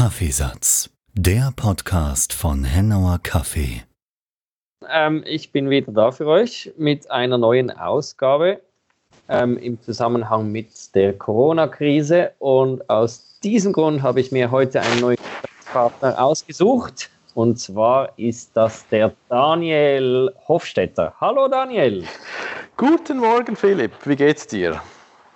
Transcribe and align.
Kaffeesatz, 0.00 0.88
der 1.12 1.52
Podcast 1.54 2.32
von 2.32 2.64
Hennauer 2.64 3.20
Kaffee. 3.22 3.82
Ähm, 4.88 5.22
ich 5.26 5.52
bin 5.52 5.68
wieder 5.68 5.92
da 5.92 6.10
für 6.10 6.26
euch 6.26 6.72
mit 6.78 7.10
einer 7.10 7.36
neuen 7.36 7.70
Ausgabe 7.70 8.62
ähm, 9.28 9.58
im 9.58 9.78
Zusammenhang 9.82 10.50
mit 10.50 10.94
der 10.94 11.12
Corona-Krise. 11.12 12.32
Und 12.38 12.88
aus 12.88 13.38
diesem 13.44 13.74
Grund 13.74 14.00
habe 14.02 14.22
ich 14.22 14.32
mir 14.32 14.50
heute 14.50 14.80
einen 14.80 15.00
neuen 15.02 15.18
Partner 15.70 16.18
ausgesucht. 16.18 17.10
Und 17.34 17.60
zwar 17.60 18.18
ist 18.18 18.52
das 18.54 18.88
der 18.88 19.12
Daniel 19.28 20.32
Hofstetter. 20.48 21.12
Hallo 21.20 21.46
Daniel. 21.46 22.04
Guten 22.78 23.18
Morgen 23.18 23.54
Philipp, 23.54 23.92
wie 24.06 24.16
geht's 24.16 24.46
dir? 24.46 24.80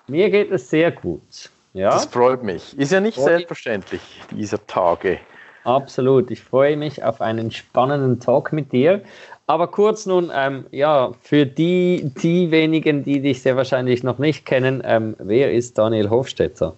Mir 0.07 0.31
geht 0.31 0.51
es 0.51 0.71
sehr 0.71 0.91
gut. 0.91 1.51
Ja? 1.75 1.91
Das 1.91 2.07
freut 2.07 2.43
mich. 2.43 2.79
Ist 2.79 2.93
ja 2.93 3.01
nicht 3.01 3.17
freut 3.17 3.27
selbstverständlich 3.27 4.01
dieser 4.31 4.65
Tage. 4.67 5.19
Absolut. 5.65 6.31
Ich 6.31 6.43
freue 6.43 6.77
mich 6.77 7.03
auf 7.03 7.21
einen 7.21 7.51
spannenden 7.51 8.21
Talk 8.21 8.53
mit 8.53 8.73
dir. 8.73 9.03
Aber 9.47 9.67
kurz 9.67 10.07
nun, 10.07 10.31
ähm, 10.35 10.67
ja, 10.71 11.13
für 11.21 11.45
die, 11.45 12.13
die 12.23 12.51
wenigen, 12.51 13.05
die 13.05 13.21
dich 13.21 13.43
sehr 13.43 13.57
wahrscheinlich 13.57 14.03
noch 14.03 14.19
nicht 14.19 14.47
kennen, 14.47 14.83
ähm, 14.85 15.17
wer 15.19 15.53
ist 15.53 15.77
Daniel 15.77 16.09
Hofstetter? 16.09 16.75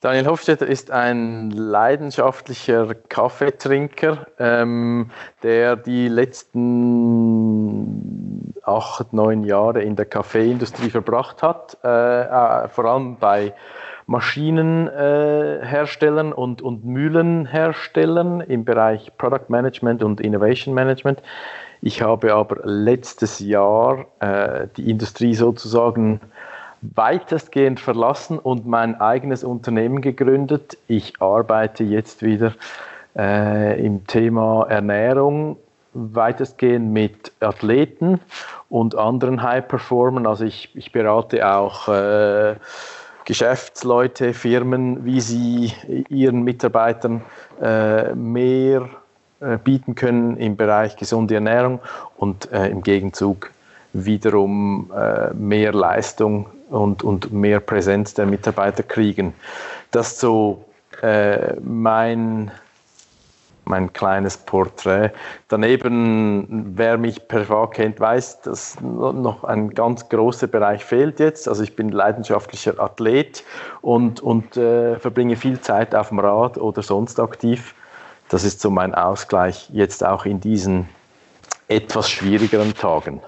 Daniel 0.00 0.26
Hofstetter 0.26 0.66
ist 0.66 0.90
ein 0.90 1.50
leidenschaftlicher 1.50 2.94
Kaffeetrinker, 3.08 4.26
ähm, 4.38 5.10
der 5.42 5.76
die 5.76 6.08
letzten 6.08 7.21
acht, 8.64 9.12
neun 9.12 9.44
Jahre 9.44 9.82
in 9.82 9.94
der 9.96 10.06
Kaffeeindustrie 10.06 10.90
verbracht 10.90 11.42
hat, 11.42 11.76
äh, 11.84 12.22
äh, 12.22 12.68
vor 12.68 12.84
allem 12.84 13.16
bei 13.16 13.52
Maschinenherstellern 14.06 16.32
äh, 16.32 16.34
und, 16.34 16.62
und 16.62 16.84
Mühlenherstellern 16.84 18.40
im 18.40 18.64
Bereich 18.64 19.12
Product 19.18 19.48
Management 19.48 20.02
und 20.02 20.20
Innovation 20.20 20.74
Management. 20.74 21.22
Ich 21.80 22.02
habe 22.02 22.34
aber 22.34 22.56
letztes 22.64 23.38
Jahr 23.40 24.06
äh, 24.20 24.68
die 24.76 24.90
Industrie 24.90 25.34
sozusagen 25.34 26.20
weitestgehend 26.82 27.80
verlassen 27.80 28.38
und 28.38 28.66
mein 28.66 29.00
eigenes 29.00 29.44
Unternehmen 29.44 30.00
gegründet. 30.00 30.76
Ich 30.88 31.20
arbeite 31.20 31.84
jetzt 31.84 32.22
wieder 32.22 32.54
äh, 33.16 33.84
im 33.84 34.06
Thema 34.06 34.66
Ernährung 34.68 35.56
weitestgehend 35.94 36.92
mit 36.92 37.32
Athleten 37.40 38.20
und 38.68 38.96
anderen 38.96 39.42
High-Performern. 39.42 40.26
Also 40.26 40.44
ich, 40.44 40.70
ich 40.74 40.92
berate 40.92 41.46
auch 41.46 41.88
äh, 41.88 42.56
Geschäftsleute, 43.24 44.34
Firmen, 44.34 45.04
wie 45.04 45.20
sie 45.20 45.72
ihren 46.08 46.42
Mitarbeitern 46.42 47.22
äh, 47.60 48.14
mehr 48.14 48.88
äh, 49.40 49.58
bieten 49.58 49.94
können 49.94 50.36
im 50.36 50.56
Bereich 50.56 50.96
gesunde 50.96 51.34
Ernährung 51.34 51.80
und 52.16 52.50
äh, 52.52 52.68
im 52.68 52.82
Gegenzug 52.82 53.50
wiederum 53.92 54.90
äh, 54.96 55.32
mehr 55.34 55.72
Leistung 55.72 56.46
und, 56.70 57.02
und 57.02 57.32
mehr 57.32 57.60
Präsenz 57.60 58.14
der 58.14 58.26
Mitarbeiter 58.26 58.82
kriegen. 58.82 59.34
Das 59.90 60.18
so 60.18 60.64
äh, 61.02 61.54
mein, 61.60 62.50
mein 63.64 63.92
kleines 63.92 64.36
Porträt. 64.36 65.10
Daneben, 65.48 66.72
wer 66.76 66.98
mich 66.98 67.28
privat 67.28 67.74
kennt, 67.74 68.00
weiß, 68.00 68.42
dass 68.42 68.80
noch 68.80 69.44
ein 69.44 69.70
ganz 69.70 70.08
großer 70.08 70.46
Bereich 70.46 70.84
fehlt 70.84 71.20
jetzt. 71.20 71.48
Also 71.48 71.62
ich 71.62 71.76
bin 71.76 71.90
leidenschaftlicher 71.90 72.78
Athlet 72.78 73.44
und, 73.80 74.20
und 74.20 74.56
äh, 74.56 74.98
verbringe 74.98 75.36
viel 75.36 75.60
Zeit 75.60 75.94
auf 75.94 76.08
dem 76.08 76.18
Rad 76.18 76.58
oder 76.58 76.82
sonst 76.82 77.20
aktiv. 77.20 77.74
Das 78.28 78.44
ist 78.44 78.60
so 78.60 78.70
mein 78.70 78.94
Ausgleich 78.94 79.68
jetzt 79.72 80.04
auch 80.04 80.24
in 80.24 80.40
diesen 80.40 80.88
etwas 81.68 82.10
schwierigeren 82.10 82.74
Tagen. 82.74 83.20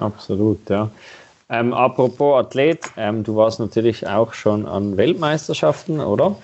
Absolut, 0.00 0.68
ja. 0.68 0.90
Ähm, 1.50 1.72
apropos 1.72 2.44
Athlet, 2.44 2.90
ähm, 2.96 3.24
du 3.24 3.36
warst 3.36 3.58
natürlich 3.58 4.06
auch 4.06 4.34
schon 4.34 4.66
an 4.66 4.96
Weltmeisterschaften, 4.98 6.00
oder? 6.00 6.36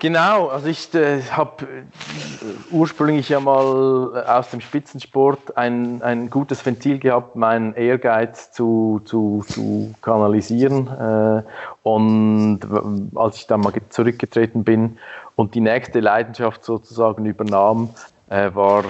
Genau, 0.00 0.46
also 0.46 0.68
ich 0.68 0.94
äh, 0.94 1.22
habe 1.22 1.64
äh, 1.64 2.44
ursprünglich 2.70 3.30
ja 3.30 3.40
mal 3.40 4.12
äh, 4.14 4.30
aus 4.30 4.50
dem 4.50 4.60
Spitzensport 4.60 5.56
ein, 5.56 6.02
ein 6.02 6.30
gutes 6.30 6.64
Ventil 6.64 7.00
gehabt, 7.00 7.34
meinen 7.34 7.74
Ehrgeiz 7.74 8.52
zu, 8.52 9.00
zu, 9.04 9.44
zu 9.48 9.92
kanalisieren. 10.00 10.86
Äh, 10.86 11.42
und 11.82 12.60
als 13.16 13.38
ich 13.38 13.48
dann 13.48 13.60
mal 13.60 13.72
zurückgetreten 13.88 14.62
bin 14.62 14.98
und 15.34 15.56
die 15.56 15.60
nächste 15.60 15.98
Leidenschaft 15.98 16.62
sozusagen 16.64 17.26
übernahm, 17.26 17.90
äh, 18.28 18.50
war, 18.54 18.84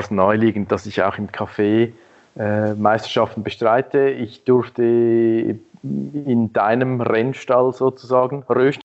es 0.00 0.10
naheliegend, 0.10 0.72
dass 0.72 0.86
ich 0.86 1.00
auch 1.00 1.16
im 1.16 1.28
Café 1.28 1.92
äh, 2.36 2.74
Meisterschaften 2.74 3.44
bestreite. 3.44 4.08
Ich 4.10 4.42
durfte 4.42 4.82
in 4.82 6.52
deinem 6.52 7.00
Rennstall 7.00 7.72
sozusagen, 7.72 8.42
Röst, 8.48 8.80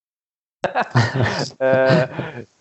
äh, 1.59 2.07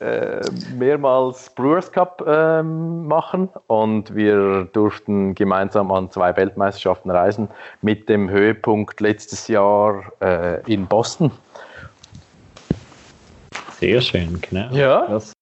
äh, 0.00 0.40
mehrmals 0.76 1.50
Brewers 1.54 1.90
Cup 1.90 2.22
äh, 2.26 2.62
machen 2.62 3.48
und 3.68 4.14
wir 4.14 4.64
durften 4.72 5.34
gemeinsam 5.34 5.90
an 5.90 6.10
zwei 6.10 6.36
Weltmeisterschaften 6.36 7.10
reisen 7.10 7.48
mit 7.80 8.08
dem 8.08 8.28
Höhepunkt 8.28 9.00
letztes 9.00 9.48
Jahr 9.48 10.04
äh, 10.20 10.60
in 10.72 10.86
Boston. 10.86 11.30
Sehr 13.78 14.00
schön, 14.00 14.41
genau. 14.41 14.72
Ja. 14.72 15.06
Das 15.08 15.24
ist 15.26 15.34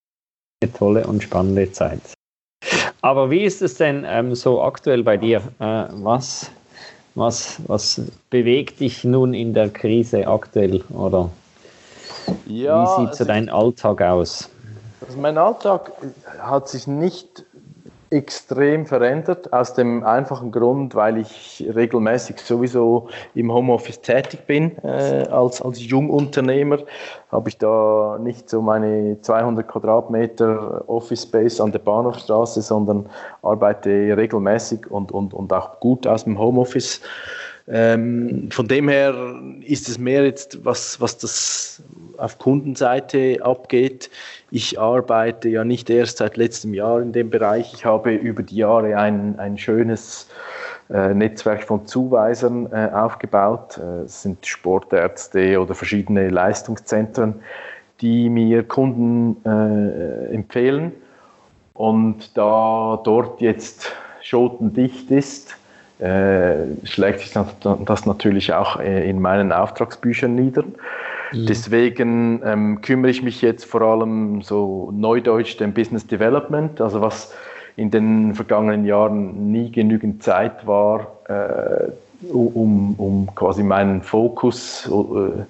eine 0.63 0.73
tolle 0.73 1.07
und 1.07 1.23
spannende 1.23 1.71
Zeit. 1.71 2.01
Aber 3.01 3.31
wie 3.31 3.41
ist 3.41 3.61
es 3.61 3.75
denn 3.75 4.05
ähm, 4.07 4.35
so 4.35 4.61
aktuell 4.61 5.03
bei 5.03 5.17
dir? 5.17 5.41
Äh, 5.59 5.85
was, 5.91 6.51
was, 7.15 7.59
was 7.67 8.01
bewegt 8.29 8.79
dich 8.79 9.03
nun 9.03 9.33
in 9.33 9.53
der 9.53 9.69
Krise 9.69 10.27
aktuell? 10.27 10.83
Oder 10.89 11.31
ja, 12.45 12.81
wie 12.81 12.87
sieht 12.87 13.15
so 13.15 13.23
also 13.23 13.25
dein 13.25 13.49
Alltag 13.49 14.01
aus? 14.01 14.49
Also 15.05 15.19
mein 15.19 15.37
Alltag 15.37 15.91
hat 16.39 16.69
sich 16.69 16.87
nicht 16.87 17.45
extrem 18.11 18.85
verändert, 18.85 19.53
aus 19.53 19.73
dem 19.73 20.03
einfachen 20.03 20.51
Grund, 20.51 20.95
weil 20.95 21.17
ich 21.17 21.65
regelmäßig 21.73 22.39
sowieso 22.39 23.07
im 23.35 23.53
Homeoffice 23.53 24.01
tätig 24.01 24.45
bin. 24.45 24.77
Äh, 24.83 25.27
als, 25.31 25.61
als 25.61 25.81
Jungunternehmer 25.81 26.79
habe 27.31 27.49
ich 27.49 27.57
da 27.57 28.19
nicht 28.21 28.49
so 28.49 28.61
meine 28.61 29.19
200 29.21 29.65
Quadratmeter 29.65 30.83
Office 30.87 31.23
Space 31.23 31.61
an 31.61 31.71
der 31.71 31.79
Bahnhofstraße, 31.79 32.61
sondern 32.61 33.09
arbeite 33.43 33.89
regelmäßig 33.89 34.91
und, 34.91 35.13
und, 35.13 35.33
und 35.33 35.53
auch 35.53 35.79
gut 35.79 36.05
aus 36.05 36.25
dem 36.25 36.37
Homeoffice. 36.37 36.99
Ähm, 37.67 38.49
von 38.51 38.67
dem 38.67 38.89
her 38.89 39.39
ist 39.61 39.87
es 39.87 39.97
mehr 39.97 40.25
jetzt, 40.25 40.65
was, 40.65 40.99
was 40.99 41.17
das 41.17 41.83
auf 42.17 42.37
Kundenseite 42.37 43.39
abgeht. 43.41 44.09
Ich 44.49 44.79
arbeite 44.79 45.49
ja 45.49 45.63
nicht 45.63 45.89
erst 45.89 46.17
seit 46.17 46.37
letztem 46.37 46.73
Jahr 46.73 47.01
in 47.01 47.13
dem 47.13 47.29
Bereich. 47.29 47.73
Ich 47.73 47.85
habe 47.85 48.13
über 48.13 48.43
die 48.43 48.57
Jahre 48.57 48.97
ein, 48.97 49.39
ein 49.39 49.57
schönes 49.57 50.27
äh, 50.89 51.13
Netzwerk 51.13 51.63
von 51.63 51.85
Zuweisern 51.85 52.71
äh, 52.71 52.89
aufgebaut. 52.93 53.77
Äh, 53.77 54.03
es 54.03 54.23
sind 54.23 54.45
Sportärzte 54.45 55.59
oder 55.59 55.73
verschiedene 55.73 56.29
Leistungszentren, 56.29 57.35
die 58.01 58.29
mir 58.29 58.63
Kunden 58.63 59.37
äh, 59.45 60.33
empfehlen. 60.33 60.91
Und 61.73 62.37
da 62.37 62.99
dort 63.03 63.41
jetzt 63.41 63.91
schotendicht 64.21 65.09
ist, 65.09 65.55
schlägt 66.83 67.19
sich 67.19 67.31
das 67.31 68.05
natürlich 68.05 68.53
auch 68.53 68.79
äh, 68.79 69.07
in 69.07 69.21
meinen 69.21 69.51
Auftragsbüchern 69.51 70.33
nieder. 70.33 70.63
Mhm. 70.63 71.45
Deswegen 71.45 72.41
ähm, 72.43 72.81
kümmere 72.81 73.11
ich 73.11 73.21
mich 73.21 73.41
jetzt 73.41 73.65
vor 73.65 73.81
allem 73.81 74.41
so 74.41 74.91
neudeutsch 74.91 75.59
dem 75.59 75.73
Business 75.73 76.07
Development, 76.07 76.81
also 76.81 77.01
was 77.01 77.33
in 77.75 77.91
den 77.91 78.33
vergangenen 78.35 78.85
Jahren 78.85 79.51
nie 79.51 79.71
genügend 79.71 80.23
Zeit 80.23 80.65
war, 80.65 81.07
äh, 81.27 81.91
um, 82.29 82.95
um 82.95 83.35
quasi 83.35 83.63
meinen 83.63 84.01
Fokus 84.01 84.87
äh, 84.87 85.43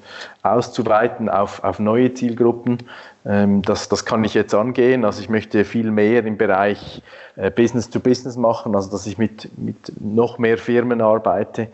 auszuweiten 0.43 1.29
auf, 1.29 1.63
auf 1.63 1.79
neue 1.79 2.13
Zielgruppen. 2.13 2.79
Ähm, 3.25 3.61
das, 3.61 3.89
das 3.89 4.05
kann 4.05 4.23
ich 4.23 4.33
jetzt 4.33 4.53
angehen. 4.53 5.05
Also 5.05 5.21
ich 5.21 5.29
möchte 5.29 5.65
viel 5.65 5.91
mehr 5.91 6.25
im 6.25 6.37
Bereich 6.37 7.01
äh, 7.35 7.51
Business 7.51 7.89
to 7.89 7.99
Business 7.99 8.37
machen, 8.37 8.75
also 8.75 8.89
dass 8.89 9.05
ich 9.05 9.17
mit, 9.17 9.49
mit 9.57 9.93
noch 9.99 10.37
mehr 10.37 10.57
Firmen 10.57 11.01
arbeite. 11.01 11.67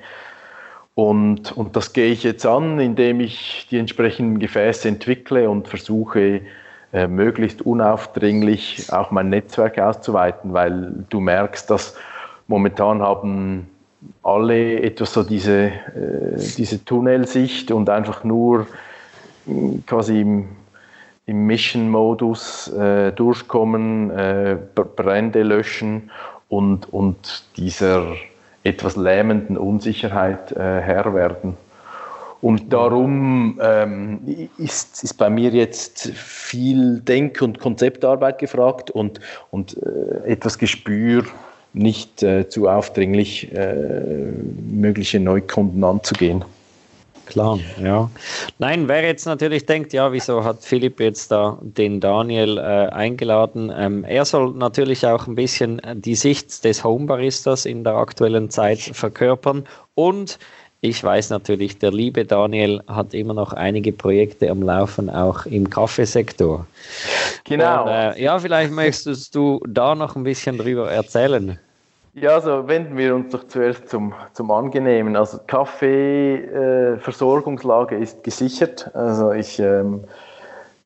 Und, 0.95 1.55
und 1.55 1.75
das 1.75 1.93
gehe 1.93 2.11
ich 2.11 2.23
jetzt 2.23 2.45
an, 2.45 2.79
indem 2.79 3.19
ich 3.19 3.67
die 3.69 3.77
entsprechenden 3.77 4.39
Gefäße 4.39 4.87
entwickle 4.87 5.47
und 5.49 5.67
versuche, 5.67 6.41
äh, 6.91 7.07
möglichst 7.07 7.61
unaufdringlich 7.61 8.91
auch 8.91 9.11
mein 9.11 9.29
Netzwerk 9.29 9.77
auszuweiten, 9.77 10.53
weil 10.53 11.05
du 11.09 11.19
merkst, 11.19 11.69
dass 11.69 11.95
momentan 12.47 13.01
haben 13.01 13.69
alle 14.23 14.81
etwas 14.81 15.13
so 15.13 15.23
diese, 15.23 15.67
äh, 15.67 15.71
diese 16.57 16.83
Tunnelsicht 16.83 17.71
und 17.71 17.89
einfach 17.89 18.23
nur 18.23 18.67
quasi 19.85 20.21
im 20.21 21.45
Mission-Modus 21.45 22.69
äh, 22.73 23.11
durchkommen, 23.11 24.11
äh, 24.11 24.57
Brände 24.73 25.43
löschen 25.43 26.09
und, 26.49 26.91
und 26.91 27.43
dieser 27.57 28.15
etwas 28.63 28.95
lähmenden 28.95 29.57
Unsicherheit 29.57 30.51
äh, 30.53 30.81
Herr 30.81 31.13
werden. 31.13 31.57
Und 32.39 32.71
darum 32.71 33.59
ähm, 33.61 34.49
ist, 34.57 35.03
ist 35.03 35.15
bei 35.15 35.29
mir 35.29 35.49
jetzt 35.49 36.09
viel 36.09 36.99
Denk- 36.99 37.41
und 37.41 37.59
Konzeptarbeit 37.59 38.37
gefragt 38.39 38.91
und, 38.91 39.19
und 39.49 39.75
äh, 39.77 40.31
etwas 40.31 40.57
Gespür, 40.57 41.25
nicht 41.73 42.23
äh, 42.23 42.49
zu 42.49 42.67
aufdringlich 42.69 43.51
äh, 43.53 43.75
mögliche 44.69 45.19
Neukunden 45.19 45.83
anzugehen. 45.83 46.43
Klar, 47.27 47.59
ja. 47.83 48.09
Nein, 48.57 48.87
wer 48.87 49.03
jetzt 49.03 49.25
natürlich 49.25 49.65
denkt, 49.65 49.91
ja, 49.91 50.13
wieso 50.13 50.45
hat 50.45 50.63
Philipp 50.63 51.01
jetzt 51.01 51.29
da 51.29 51.57
den 51.61 51.99
Daniel 51.99 52.57
äh, 52.57 52.61
eingeladen? 52.61 53.71
Ähm, 53.75 54.05
er 54.05 54.23
soll 54.23 54.53
natürlich 54.53 55.05
auch 55.05 55.27
ein 55.27 55.35
bisschen 55.35 55.81
die 55.95 56.15
Sicht 56.15 56.63
des 56.63 56.85
Homebaristas 56.85 57.65
in 57.65 57.83
der 57.83 57.95
aktuellen 57.95 58.49
Zeit 58.49 58.79
verkörpern 58.79 59.65
und 59.93 60.39
ich 60.81 61.03
weiß 61.03 61.31
natürlich, 61.31 61.79
der 61.79 61.91
liebe 61.91 62.23
Daniel 62.23 62.83
hat 62.87 63.13
immer 63.13 63.33
noch 63.33 63.51
einige 63.53 63.91
Projekte 63.91 64.51
am 64.51 64.61
Laufen, 64.61 65.09
auch 65.09 65.45
im 65.45 65.69
Kaffeesektor. 65.69 66.65
Genau. 67.45 67.83
Und, 67.83 67.89
äh, 67.89 68.21
ja, 68.21 68.37
vielleicht 68.37 68.71
möchtest 68.71 69.33
du 69.35 69.59
da 69.67 69.95
noch 69.95 70.15
ein 70.15 70.23
bisschen 70.23 70.57
drüber 70.57 70.91
erzählen. 70.91 71.57
Ja, 72.13 72.35
also 72.35 72.67
wenden 72.67 72.95
wir 72.97 73.15
uns 73.15 73.31
doch 73.31 73.47
zuerst 73.47 73.89
zum, 73.89 74.13
zum 74.33 74.51
Angenehmen. 74.51 75.15
Also 75.15 75.39
Kaffeeversorgungslage 75.45 77.95
äh, 77.95 78.01
ist 78.01 78.23
gesichert. 78.23 78.89
Also 78.95 79.33
ich 79.33 79.59
ähm, 79.59 80.03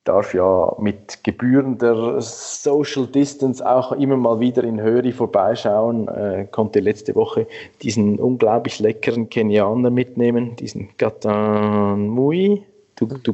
darf 0.03 0.33
ja 0.33 0.75
mit 0.79 1.23
gebührender 1.23 2.21
Social 2.21 3.07
Distance 3.07 3.63
auch 3.63 3.91
immer 3.91 4.17
mal 4.17 4.39
wieder 4.39 4.63
in 4.63 4.81
Höri 4.81 5.11
vorbeischauen. 5.11 6.07
Äh, 6.07 6.47
konnte 6.49 6.79
letzte 6.79 7.15
Woche 7.15 7.47
diesen 7.81 8.19
unglaublich 8.19 8.79
leckeren 8.79 9.29
Kenianer 9.29 9.91
mitnehmen, 9.91 10.55
diesen 10.55 10.89
Gatan 10.97 12.07
Mui. 12.07 12.63
Du, 12.95 13.07
du. 13.07 13.33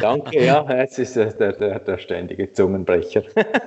Danke, 0.00 0.44
ja, 0.44 0.68
es 0.68 0.98
ist 0.98 1.14
der, 1.14 1.32
der, 1.32 1.78
der 1.78 1.98
ständige 1.98 2.52
Zungenbrecher. 2.52 3.22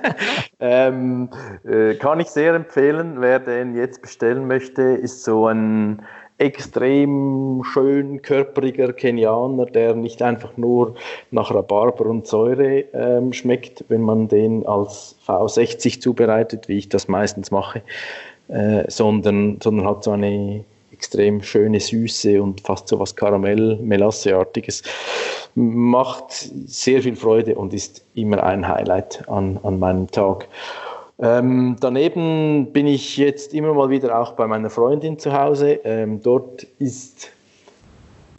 ähm, 0.60 1.30
äh, 1.64 1.94
kann 1.94 2.20
ich 2.20 2.28
sehr 2.28 2.54
empfehlen, 2.54 3.20
wer 3.20 3.38
den 3.38 3.74
jetzt 3.74 4.02
bestellen 4.02 4.46
möchte, 4.46 4.82
ist 4.82 5.24
so 5.24 5.46
ein 5.46 6.02
extrem 6.38 7.62
schön 7.64 8.22
körperiger 8.22 8.92
Kenianer, 8.92 9.66
der 9.66 9.94
nicht 9.94 10.22
einfach 10.22 10.56
nur 10.56 10.94
nach 11.32 11.50
Rhabarber 11.50 12.06
und 12.06 12.26
Säure 12.26 12.84
ähm, 12.92 13.32
schmeckt, 13.32 13.84
wenn 13.88 14.02
man 14.02 14.28
den 14.28 14.64
als 14.64 15.16
V60 15.26 16.00
zubereitet, 16.00 16.68
wie 16.68 16.78
ich 16.78 16.88
das 16.88 17.08
meistens 17.08 17.50
mache, 17.50 17.82
äh, 18.48 18.84
sondern, 18.88 19.58
sondern 19.60 19.86
hat 19.86 20.04
so 20.04 20.12
eine 20.12 20.64
extrem 20.92 21.42
schöne 21.42 21.80
Süße 21.80 22.40
und 22.42 22.60
fast 22.60 22.88
so 22.88 22.98
was 22.98 23.14
Karamell-Melasseartiges. 23.14 24.82
Macht 25.54 26.32
sehr 26.32 27.02
viel 27.02 27.16
Freude 27.16 27.56
und 27.56 27.74
ist 27.74 28.04
immer 28.14 28.42
ein 28.44 28.66
Highlight 28.66 29.28
an, 29.28 29.58
an 29.62 29.78
meinem 29.78 30.08
Tag. 30.10 30.48
Ähm, 31.20 31.76
daneben 31.80 32.72
bin 32.72 32.86
ich 32.86 33.16
jetzt 33.16 33.52
immer 33.52 33.74
mal 33.74 33.90
wieder 33.90 34.18
auch 34.18 34.32
bei 34.32 34.46
meiner 34.46 34.70
Freundin 34.70 35.18
zu 35.18 35.32
Hause. 35.32 35.80
Ähm, 35.84 36.22
dort 36.22 36.62
ist 36.78 37.30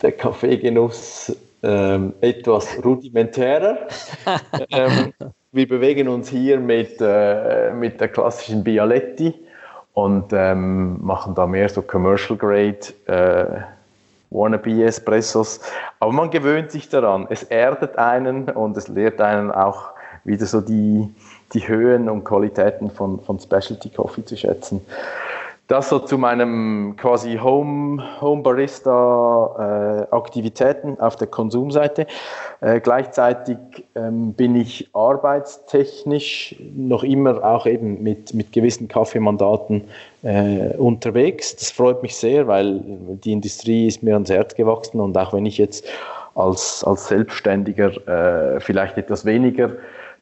der 0.01 0.13
Kaffeegenuss 0.13 1.35
ähm, 1.61 2.13
etwas 2.21 2.83
rudimentärer. 2.83 3.87
Ähm, 4.71 5.13
wir 5.51 5.67
bewegen 5.67 6.07
uns 6.07 6.29
hier 6.29 6.59
mit, 6.59 6.97
äh, 7.01 7.73
mit 7.73 7.99
der 7.99 8.09
klassischen 8.09 8.63
Bialetti 8.63 9.33
und 9.93 10.31
ähm, 10.31 11.03
machen 11.03 11.33
da 11.33 11.47
mehr 11.47 11.67
so 11.69 11.81
Commercial 11.81 12.37
Grade 12.37 12.79
äh, 13.05 13.61
Wannabe 14.29 14.83
Espressos. 14.83 15.59
Aber 15.99 16.11
man 16.11 16.29
gewöhnt 16.29 16.71
sich 16.71 16.87
daran. 16.89 17.25
Es 17.29 17.43
erdet 17.43 17.97
einen 17.97 18.49
und 18.49 18.77
es 18.77 18.87
lehrt 18.87 19.19
einen 19.21 19.51
auch 19.51 19.89
wieder 20.23 20.45
so 20.45 20.61
die, 20.61 21.09
die 21.53 21.67
Höhen 21.67 22.09
und 22.09 22.23
Qualitäten 22.23 22.89
von, 22.89 23.19
von 23.21 23.39
Specialty 23.39 23.89
Coffee 23.89 24.25
zu 24.25 24.37
schätzen. 24.37 24.81
Das 25.69 25.89
so 25.89 25.99
zu 25.99 26.17
meinem 26.17 26.95
quasi 26.97 27.37
Home, 27.37 28.03
Home 28.21 28.41
Barista 28.41 30.07
äh, 30.09 30.15
Aktivitäten 30.15 30.99
auf 30.99 31.15
der 31.15 31.27
Konsumseite. 31.27 32.07
Äh, 32.59 32.79
gleichzeitig 32.79 33.57
ähm, 33.93 34.33
bin 34.33 34.55
ich 34.55 34.89
arbeitstechnisch 34.93 36.55
noch 36.75 37.03
immer 37.03 37.43
auch 37.43 37.67
eben 37.67 38.01
mit, 38.01 38.33
mit 38.33 38.51
gewissen 38.51 38.87
Kaffeemandaten 38.87 39.83
äh, 40.23 40.75
unterwegs. 40.75 41.55
Das 41.55 41.69
freut 41.69 42.01
mich 42.01 42.15
sehr, 42.15 42.47
weil 42.47 42.81
die 43.23 43.31
Industrie 43.31 43.85
ist 43.85 44.01
mir 44.01 44.15
ans 44.15 44.31
Herz 44.31 44.55
gewachsen 44.55 44.99
und 44.99 45.15
auch 45.19 45.33
wenn 45.33 45.45
ich 45.45 45.59
jetzt 45.59 45.85
als, 46.33 46.83
als 46.83 47.09
Selbstständiger 47.09 48.55
äh, 48.55 48.59
vielleicht 48.59 48.97
etwas 48.97 49.23
weniger 49.23 49.69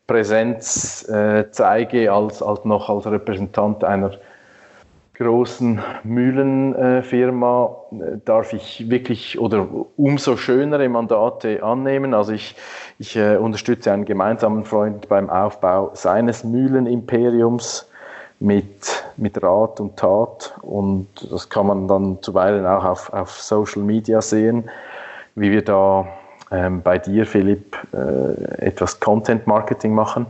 Präsenz 0.07 1.07
äh, 1.09 1.51
zeige 1.51 2.12
als, 2.12 2.42
als 2.42 2.63
noch 2.65 2.89
als 2.89 3.06
Repräsentant 3.06 3.83
einer 3.83 4.12
großen 5.18 5.81
Mühlenfirma 6.04 7.75
äh, 7.92 8.18
darf 8.24 8.54
ich 8.54 8.89
wirklich 8.89 9.38
oder 9.39 9.68
umso 9.98 10.38
schönere 10.38 10.88
Mandate 10.88 11.62
annehmen. 11.63 12.13
Also 12.13 12.31
ich, 12.31 12.56
ich 13.00 13.15
äh, 13.15 13.38
unterstütze 13.38 13.92
einen 13.92 14.06
gemeinsamen 14.06 14.63
Freund 14.63 15.09
beim 15.09 15.30
Aufbau 15.30 15.92
seines 15.94 16.44
Mühlenimperiums 16.44 17.89
mit, 18.39 19.04
mit 19.18 19.42
Rat 19.42 19.80
und 19.80 19.98
Tat 19.98 20.56
und 20.62 21.07
das 21.31 21.50
kann 21.50 21.68
man 21.68 21.88
dann 21.88 22.21
zuweilen 22.21 22.65
auch 22.65 22.86
auf, 22.86 23.12
auf 23.12 23.31
Social 23.42 23.81
Media 23.81 24.21
sehen, 24.21 24.69
wie 25.36 25.51
wir 25.51 25.63
da 25.63 26.07
ähm, 26.51 26.81
bei 26.81 26.97
dir, 26.97 27.25
Philipp, 27.25 27.77
äh, 27.94 28.65
etwas 28.65 28.99
Content 28.99 29.47
Marketing 29.47 29.94
machen. 29.94 30.25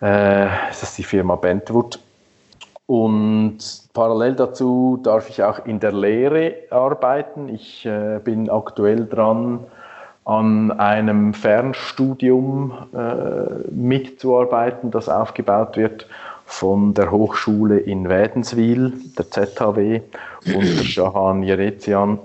Äh, 0.00 0.48
das 0.68 0.82
ist 0.82 0.98
die 0.98 1.04
Firma 1.04 1.36
Bentwood 1.36 1.98
und 2.86 3.58
parallel 3.94 4.34
dazu 4.34 5.00
darf 5.02 5.30
ich 5.30 5.42
auch 5.42 5.64
in 5.64 5.80
der 5.80 5.92
Lehre 5.92 6.54
arbeiten. 6.70 7.48
Ich 7.48 7.86
äh, 7.86 8.20
bin 8.22 8.50
aktuell 8.50 9.06
dran, 9.06 9.60
an 10.24 10.70
einem 10.72 11.32
Fernstudium 11.32 12.72
äh, 12.92 13.70
mitzuarbeiten, 13.70 14.90
das 14.90 15.08
aufgebaut 15.08 15.76
wird 15.76 16.06
von 16.44 16.92
der 16.92 17.10
Hochschule 17.10 17.78
in 17.78 18.10
Wädenswil, 18.10 18.92
der 19.18 19.30
ZHW 19.30 20.02
und 20.54 20.62
der 20.62 20.84
Shahan 20.84 21.42
Yerezian 21.42 22.18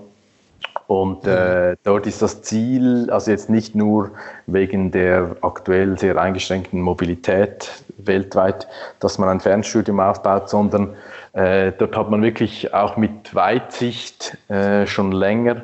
und 0.88 1.26
äh, 1.26 1.76
dort 1.84 2.06
ist 2.06 2.22
das 2.22 2.40
Ziel, 2.40 3.10
also 3.10 3.30
jetzt 3.30 3.50
nicht 3.50 3.74
nur 3.74 4.10
wegen 4.46 4.90
der 4.90 5.36
aktuell 5.42 5.98
sehr 5.98 6.16
eingeschränkten 6.16 6.80
Mobilität 6.80 7.70
weltweit, 7.98 8.66
dass 8.98 9.18
man 9.18 9.28
ein 9.28 9.40
Fernstudium 9.40 10.00
aufbaut, 10.00 10.48
sondern 10.48 10.96
äh, 11.34 11.72
dort 11.76 11.94
hat 11.94 12.10
man 12.10 12.22
wirklich 12.22 12.72
auch 12.72 12.96
mit 12.96 13.34
Weitsicht 13.34 14.38
äh, 14.48 14.86
schon 14.86 15.12
länger 15.12 15.56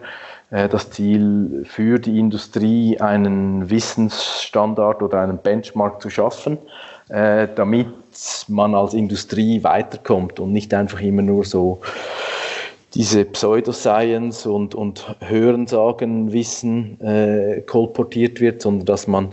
äh, 0.51 0.69
das 0.69 0.91
Ziel 0.91 1.65
für 1.65 1.99
die 1.99 2.19
Industrie 2.19 3.01
einen 3.01 3.71
Wissensstandard 3.71 5.03
oder 5.03 5.23
einen 5.23 5.39
Benchmark 5.39 6.03
zu 6.03 6.11
schaffen, 6.11 6.59
äh, 7.09 7.49
damit 7.55 7.89
man 8.49 8.75
als 8.75 8.93
Industrie 8.93 9.65
weiterkommt 9.65 10.39
und 10.39 10.53
nicht 10.53 10.75
einfach 10.75 11.01
immer 11.01 11.23
nur 11.23 11.47
so 11.47 11.81
diese 12.95 13.25
Pseudoscience 13.25 14.47
und, 14.47 14.75
und 14.75 15.17
Hörensagen, 15.21 16.33
Wissen 16.33 17.01
äh, 17.01 17.61
kolportiert 17.63 18.41
wird, 18.41 18.63
sondern 18.63 18.87
dass 18.87 19.07
man 19.07 19.33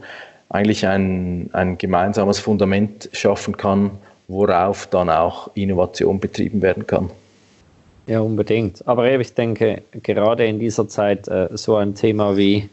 eigentlich 0.50 0.86
ein, 0.86 1.50
ein 1.54 1.78
gemeinsames 1.78 2.40
Fundament 2.40 3.10
schaffen 3.14 3.56
kann, 3.56 3.92
worauf 4.28 4.88
dann 4.88 5.10
auch 5.10 5.50
Innovation 5.56 6.20
betrieben 6.20 6.62
werden 6.62 6.88
kann. 6.88 7.10
Ja, 8.08 8.20
unbedingt. 8.20 8.86
Aber 8.88 9.10
ich 9.12 9.34
denke, 9.34 9.84
gerade 9.92 10.46
in 10.46 10.60
dieser 10.60 10.88
Zeit 10.88 11.28
äh, 11.28 11.50
so 11.54 11.76
ein 11.76 11.94
Thema 11.96 12.36
wie 12.36 12.68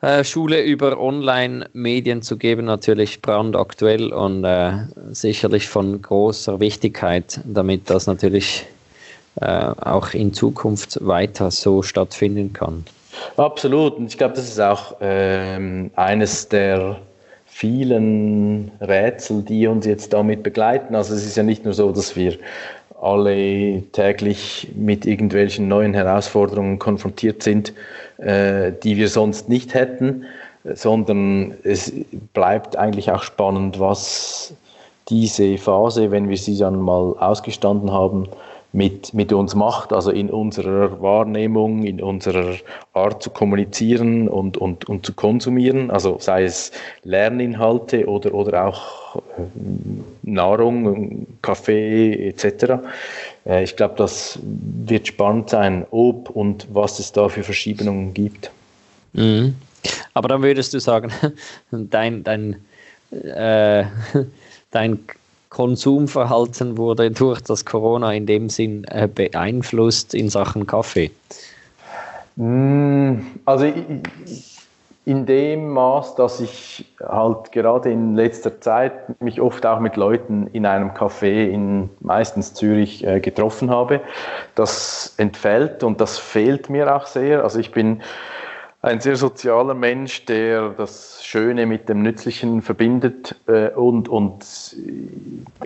äh, 0.00 0.24
Schule 0.24 0.62
über 0.62 0.98
Online-Medien 0.98 2.22
zu 2.22 2.36
geben, 2.36 2.64
natürlich 2.64 3.20
brandaktuell 3.20 4.12
und 4.12 4.44
äh, 4.44 4.72
sicherlich 5.10 5.68
von 5.68 6.00
großer 6.00 6.58
Wichtigkeit, 6.58 7.40
damit 7.44 7.90
das 7.90 8.06
natürlich 8.06 8.64
auch 9.40 10.14
in 10.14 10.32
Zukunft 10.32 10.98
weiter 11.06 11.50
so 11.50 11.82
stattfinden 11.82 12.52
kann. 12.52 12.84
Absolut. 13.36 13.96
Und 13.96 14.06
ich 14.06 14.18
glaube, 14.18 14.34
das 14.34 14.48
ist 14.48 14.60
auch 14.60 14.96
ähm, 15.00 15.90
eines 15.96 16.48
der 16.48 16.98
vielen 17.46 18.70
Rätsel, 18.80 19.42
die 19.42 19.66
uns 19.66 19.86
jetzt 19.86 20.12
damit 20.12 20.42
begleiten. 20.42 20.94
Also 20.94 21.14
es 21.14 21.26
ist 21.26 21.36
ja 21.36 21.42
nicht 21.42 21.64
nur 21.64 21.74
so, 21.74 21.90
dass 21.90 22.14
wir 22.14 22.34
alle 23.00 23.82
täglich 23.92 24.68
mit 24.74 25.06
irgendwelchen 25.06 25.68
neuen 25.68 25.94
Herausforderungen 25.94 26.78
konfrontiert 26.78 27.42
sind, 27.42 27.72
äh, 28.18 28.72
die 28.82 28.96
wir 28.96 29.08
sonst 29.08 29.48
nicht 29.48 29.74
hätten, 29.74 30.24
sondern 30.64 31.54
es 31.62 31.92
bleibt 32.32 32.76
eigentlich 32.76 33.10
auch 33.10 33.22
spannend, 33.22 33.78
was 33.78 34.52
diese 35.08 35.56
Phase, 35.58 36.10
wenn 36.10 36.28
wir 36.28 36.36
sie 36.36 36.58
dann 36.58 36.80
mal 36.80 37.14
ausgestanden 37.18 37.92
haben, 37.92 38.28
mit, 38.72 39.14
mit 39.14 39.32
uns 39.32 39.54
macht, 39.54 39.92
also 39.92 40.10
in 40.10 40.28
unserer 40.28 41.00
Wahrnehmung, 41.00 41.84
in 41.84 42.02
unserer 42.02 42.56
Art 42.92 43.22
zu 43.22 43.30
kommunizieren 43.30 44.28
und, 44.28 44.58
und, 44.58 44.86
und 44.88 45.06
zu 45.06 45.14
konsumieren, 45.14 45.90
also 45.90 46.18
sei 46.20 46.44
es 46.44 46.72
Lerninhalte 47.02 48.06
oder, 48.06 48.34
oder 48.34 48.66
auch 48.66 49.16
äh, 49.16 49.20
Nahrung, 50.22 51.26
Kaffee 51.40 52.28
etc. 52.28 52.82
Äh, 53.46 53.64
ich 53.64 53.74
glaube, 53.74 53.94
das 53.96 54.38
wird 54.42 55.06
spannend 55.06 55.48
sein, 55.48 55.86
ob 55.90 56.28
und 56.28 56.66
was 56.70 56.98
es 56.98 57.12
da 57.12 57.28
für 57.30 57.42
Verschiebungen 57.42 58.12
gibt. 58.12 58.50
Mhm. 59.14 59.54
Aber 60.12 60.28
dann 60.28 60.42
würdest 60.42 60.74
du 60.74 60.78
sagen, 60.78 61.10
dein, 61.70 62.22
dein, 62.22 62.56
äh, 63.12 63.84
dein 64.70 64.98
Konsumverhalten 65.48 66.76
wurde 66.76 67.10
durch 67.10 67.40
das 67.40 67.64
Corona 67.64 68.12
in 68.12 68.26
dem 68.26 68.48
Sinn 68.48 68.84
äh, 68.84 69.08
beeinflusst 69.08 70.14
in 70.14 70.28
Sachen 70.28 70.66
Kaffee? 70.66 71.10
Mm, 72.36 73.18
also 73.44 73.72
in 75.08 75.24
dem 75.24 75.70
Maß, 75.70 76.16
dass 76.16 76.38
ich 76.38 76.84
halt 77.00 77.50
gerade 77.52 77.90
in 77.90 78.14
letzter 78.14 78.60
Zeit 78.60 79.22
mich 79.22 79.40
oft 79.40 79.64
auch 79.64 79.80
mit 79.80 79.96
Leuten 79.96 80.48
in 80.52 80.66
einem 80.66 80.90
Café 80.90 81.48
in 81.48 81.88
meistens 82.00 82.52
Zürich 82.52 83.06
äh, 83.06 83.18
getroffen 83.18 83.70
habe, 83.70 84.02
das 84.54 85.14
entfällt 85.16 85.82
und 85.82 86.02
das 86.02 86.18
fehlt 86.18 86.68
mir 86.68 86.94
auch 86.94 87.06
sehr. 87.06 87.42
Also 87.42 87.58
ich 87.58 87.72
bin 87.72 88.02
ein 88.80 89.00
sehr 89.00 89.16
sozialer 89.16 89.74
Mensch, 89.74 90.24
der 90.26 90.70
das 90.70 91.24
Schöne 91.24 91.66
mit 91.66 91.88
dem 91.88 92.02
Nützlichen 92.02 92.62
verbindet 92.62 93.34
äh, 93.48 93.70
und, 93.70 94.08
und 94.08 94.76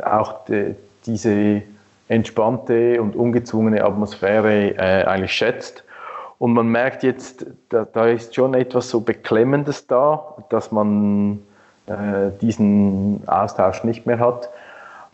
auch 0.03 0.45
de, 0.47 0.75
diese 1.05 1.63
entspannte 2.09 3.01
und 3.03 3.15
ungezwungene 3.15 3.85
Atmosphäre 3.85 4.75
äh, 4.77 5.05
eigentlich 5.05 5.33
schätzt. 5.33 5.85
Und 6.39 6.55
man 6.55 6.69
merkt 6.69 7.03
jetzt, 7.03 7.47
da, 7.69 7.85
da, 7.85 8.07
ist 8.07 8.35
schon 8.35 8.55
etwas 8.55 8.91
so 8.91 9.01
Beklemmendes 9.01 9.87
da, 9.87 10.35
dass 10.49 10.73
man 10.73 11.41
äh, 11.87 12.31
diesen 12.41 13.23
Austausch 13.27 13.85
nicht 13.85 14.07
mehr 14.07 14.19
hat. 14.19 14.49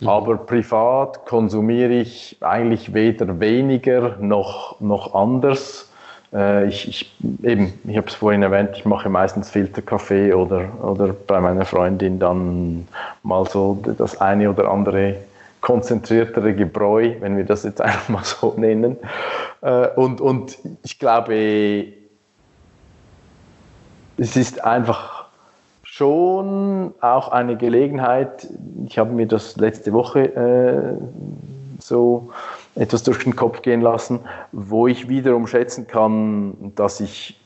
Mhm. 0.00 0.08
Aber 0.08 0.36
privat 0.38 1.26
konsumiere 1.26 1.92
ich 1.94 2.38
eigentlich 2.40 2.94
weder 2.94 3.40
weniger 3.40 4.16
noch, 4.20 4.80
noch 4.80 5.14
anders 5.14 5.82
äh, 5.82 5.87
ich, 6.30 6.88
ich, 6.88 7.16
eben, 7.42 7.72
ich 7.86 7.96
habe 7.96 8.06
es 8.08 8.14
vorhin 8.14 8.42
erwähnt, 8.42 8.70
ich 8.74 8.84
mache 8.84 9.08
meistens 9.08 9.50
Filterkaffee 9.50 10.34
oder, 10.34 10.68
oder 10.82 11.14
bei 11.26 11.40
meiner 11.40 11.64
Freundin 11.64 12.18
dann 12.18 12.86
mal 13.22 13.46
so 13.46 13.82
das 13.96 14.20
eine 14.20 14.50
oder 14.50 14.70
andere 14.70 15.16
konzentriertere 15.60 16.54
Gebräu, 16.54 17.14
wenn 17.20 17.36
wir 17.36 17.44
das 17.44 17.64
jetzt 17.64 17.80
einfach 17.80 18.08
mal 18.08 18.24
so 18.24 18.54
nennen. 18.56 18.96
Äh, 19.60 19.88
und, 19.96 20.20
und 20.20 20.58
ich 20.82 20.98
glaube, 20.98 21.86
es 24.16 24.36
ist 24.36 24.64
einfach 24.64 25.26
schon 25.82 26.94
auch 27.00 27.28
eine 27.28 27.56
Gelegenheit, 27.56 28.46
ich 28.86 28.98
habe 28.98 29.12
mir 29.12 29.26
das 29.26 29.56
letzte 29.56 29.92
Woche 29.92 30.20
äh, 30.20 30.94
so 31.80 32.30
etwas 32.78 33.02
durch 33.02 33.24
den 33.24 33.36
Kopf 33.36 33.62
gehen 33.62 33.80
lassen, 33.80 34.20
wo 34.52 34.86
ich 34.86 35.08
wiederum 35.08 35.46
schätzen 35.46 35.86
kann, 35.86 36.72
dass 36.76 37.00
ich 37.00 37.38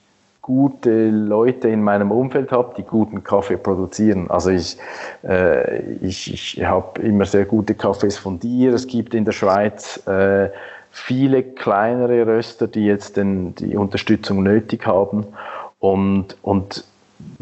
gute 0.42 1.08
Leute 1.08 1.68
in 1.68 1.82
meinem 1.82 2.10
Umfeld 2.10 2.50
habe, 2.50 2.74
die 2.76 2.82
guten 2.82 3.22
Kaffee 3.22 3.56
produzieren. 3.56 4.28
Also 4.28 4.50
ich, 4.50 4.76
äh, 5.22 5.80
ich, 6.02 6.32
ich 6.32 6.64
habe 6.64 7.00
immer 7.00 7.24
sehr 7.24 7.44
gute 7.44 7.74
Kaffees 7.74 8.18
von 8.18 8.40
dir. 8.40 8.74
Es 8.74 8.88
gibt 8.88 9.14
in 9.14 9.24
der 9.24 9.32
Schweiz 9.32 10.04
äh, 10.06 10.50
viele 10.90 11.44
kleinere 11.44 12.26
Röster, 12.26 12.66
die 12.66 12.84
jetzt 12.84 13.16
den, 13.16 13.54
die 13.54 13.76
Unterstützung 13.76 14.42
nötig 14.42 14.84
haben. 14.84 15.26
Und, 15.78 16.36
und 16.42 16.84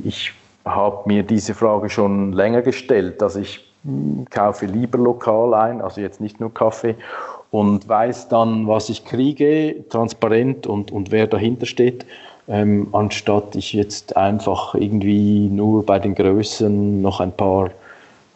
ich 0.05 0.33
habe 0.67 1.09
mir 1.09 1.23
diese 1.23 1.55
Frage 1.55 1.89
schon 1.89 2.33
länger 2.35 2.61
gestellt. 2.61 3.23
Also 3.23 3.41
ich 3.41 3.67
hm, 3.83 4.27
kaufe 4.31 4.67
lieber 4.67 4.99
lokal 4.99 5.55
ein, 5.55 5.81
also 5.81 6.03
jetzt 6.03 6.21
nicht 6.21 6.39
nur 6.39 6.53
Kaffee 6.53 6.97
und 7.51 7.89
weiß 7.89 8.29
dann, 8.29 8.67
was 8.69 8.89
ich 8.89 9.05
kriege, 9.05 9.77
transparent 9.89 10.67
und, 10.67 10.93
und 10.93 11.11
wer 11.11 11.27
dahinter 11.27 11.67
steht, 11.67 12.07
ähm, 12.49 12.89
anstatt 12.93 13.55
ich 13.57 13.73
jetzt 13.73 14.17
einfach 14.17 14.75
irgendwie 14.75 15.49
nur 15.49 15.85
bei 15.85 15.99
den 15.99 16.15
Größen 16.15 17.03
noch 17.03 17.21
ein 17.21 17.33
paar 17.33 17.71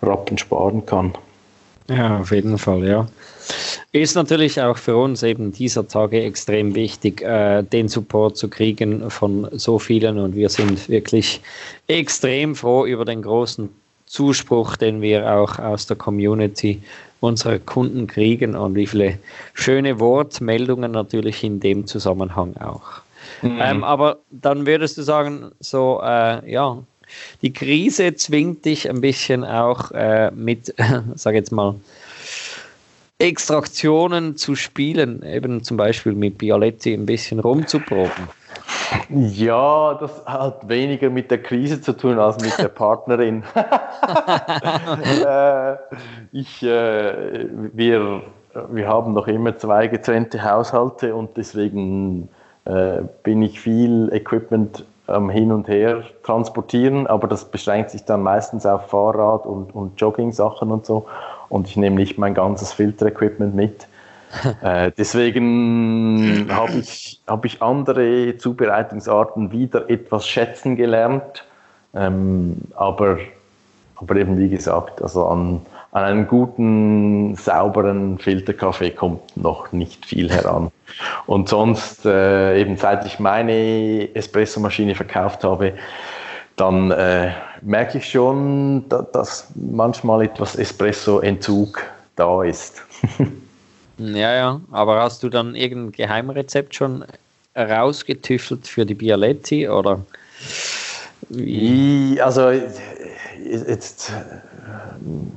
Rappen 0.02 0.38
sparen 0.38 0.84
kann. 0.86 1.12
Ja, 1.88 2.20
auf 2.20 2.30
jeden 2.30 2.56
Fall, 2.58 2.84
ja. 2.86 3.06
Ist 3.92 4.14
natürlich 4.14 4.60
auch 4.60 4.78
für 4.78 4.96
uns 4.96 5.22
eben 5.22 5.52
dieser 5.52 5.86
Tage 5.86 6.22
extrem 6.22 6.74
wichtig, 6.74 7.20
äh, 7.22 7.62
den 7.62 7.88
Support 7.88 8.38
zu 8.38 8.48
kriegen 8.48 9.10
von 9.10 9.48
so 9.52 9.78
vielen 9.78 10.18
und 10.18 10.34
wir 10.34 10.48
sind 10.48 10.88
wirklich 10.88 11.42
extrem 11.86 12.54
froh 12.54 12.86
über 12.86 13.04
den 13.04 13.20
großen 13.20 13.68
Zuspruch, 14.06 14.76
den 14.76 15.02
wir 15.02 15.30
auch 15.30 15.58
aus 15.58 15.86
der 15.86 15.96
Community 15.96 16.80
unserer 17.20 17.58
Kunden 17.58 18.06
kriegen 18.06 18.54
und 18.54 18.74
wie 18.74 18.86
viele 18.86 19.18
schöne 19.54 19.98
Wortmeldungen 20.00 20.92
natürlich 20.92 21.42
in 21.42 21.60
dem 21.60 21.86
Zusammenhang 21.86 22.56
auch. 22.58 23.02
Mhm. 23.42 23.58
Ähm, 23.60 23.84
aber 23.84 24.18
dann 24.30 24.66
würdest 24.66 24.98
du 24.98 25.02
sagen, 25.02 25.52
so, 25.60 26.00
äh, 26.02 26.50
ja, 26.50 26.78
die 27.42 27.52
Krise 27.52 28.14
zwingt 28.14 28.64
dich 28.64 28.88
ein 28.88 29.00
bisschen 29.00 29.44
auch 29.44 29.90
äh, 29.92 30.30
mit, 30.32 30.74
sag 31.14 31.34
jetzt 31.34 31.52
mal, 31.52 31.74
Extraktionen 33.18 34.36
zu 34.36 34.56
spielen, 34.56 35.22
eben 35.22 35.62
zum 35.62 35.76
Beispiel 35.76 36.12
mit 36.12 36.38
Bialetti 36.38 36.92
ein 36.92 37.06
bisschen 37.06 37.38
rumzuproben. 37.38 38.28
Ja, 39.08 39.94
das 39.94 40.24
hat 40.26 40.68
weniger 40.68 41.10
mit 41.10 41.30
der 41.30 41.42
Krise 41.42 41.80
zu 41.80 41.92
tun 41.92 42.18
als 42.18 42.42
mit 42.42 42.58
der 42.58 42.68
Partnerin. 42.68 43.42
äh, 45.26 45.74
ich, 46.32 46.62
äh, 46.62 47.48
wir, 47.72 48.22
wir 48.70 48.88
haben 48.88 49.12
noch 49.12 49.26
immer 49.26 49.56
zwei 49.58 49.86
getrennte 49.86 50.42
Haushalte 50.42 51.14
und 51.14 51.36
deswegen 51.36 52.28
äh, 52.64 53.02
bin 53.22 53.42
ich 53.42 53.60
viel 53.60 54.10
Equipment 54.12 54.84
ähm, 55.08 55.28
hin 55.30 55.52
und 55.52 55.68
her 55.68 56.02
transportieren, 56.22 57.06
aber 57.06 57.28
das 57.28 57.44
beschränkt 57.44 57.90
sich 57.90 58.04
dann 58.04 58.22
meistens 58.22 58.64
auf 58.64 58.86
Fahrrad 58.88 59.46
und, 59.46 59.74
und 59.74 60.00
Jogging-Sachen 60.00 60.70
und 60.70 60.86
so. 60.86 61.06
Und 61.48 61.68
ich 61.68 61.76
nehme 61.76 61.96
nicht 61.96 62.18
mein 62.18 62.34
ganzes 62.34 62.72
Filter-Equipment 62.72 63.54
mit. 63.54 63.86
Äh, 64.62 64.90
deswegen 64.96 66.46
habe 66.50 66.78
ich, 66.78 67.20
hab 67.26 67.44
ich 67.44 67.62
andere 67.62 68.36
Zubereitungsarten 68.36 69.52
wieder 69.52 69.88
etwas 69.88 70.28
schätzen 70.28 70.76
gelernt. 70.76 71.44
Ähm, 71.94 72.56
aber, 72.74 73.18
aber 73.96 74.16
eben 74.16 74.38
wie 74.38 74.48
gesagt, 74.48 75.00
also 75.02 75.26
an, 75.26 75.60
an 75.92 76.04
einen 76.04 76.26
guten, 76.26 77.36
sauberen 77.36 78.18
Filterkaffee 78.18 78.90
kommt 78.90 79.36
noch 79.36 79.70
nicht 79.72 80.04
viel 80.04 80.30
heran. 80.30 80.70
Und 81.26 81.48
sonst, 81.48 82.04
äh, 82.04 82.60
eben 82.60 82.76
seit 82.76 83.06
ich 83.06 83.20
meine 83.20 84.14
Espressomaschine 84.14 84.94
verkauft 84.94 85.44
habe, 85.44 85.74
dann 86.56 86.90
äh, 86.90 87.32
merke 87.62 87.98
ich 87.98 88.10
schon, 88.10 88.88
da, 88.88 89.02
dass 89.02 89.48
manchmal 89.54 90.22
etwas 90.22 90.56
Espresso-Entzug 90.56 91.82
da 92.16 92.42
ist. 92.42 92.82
Ja, 93.98 94.34
ja, 94.34 94.60
aber 94.70 95.00
hast 95.02 95.22
du 95.22 95.28
dann 95.28 95.54
irgendein 95.54 95.92
Geheimrezept 95.92 96.74
schon 96.74 97.04
rausgetüffelt 97.56 98.66
für 98.66 98.84
die 98.84 98.94
Bialetti 98.94 99.68
oder? 99.68 100.00
Wie? 101.28 102.20
Also 102.20 102.50
jetzt 102.50 104.12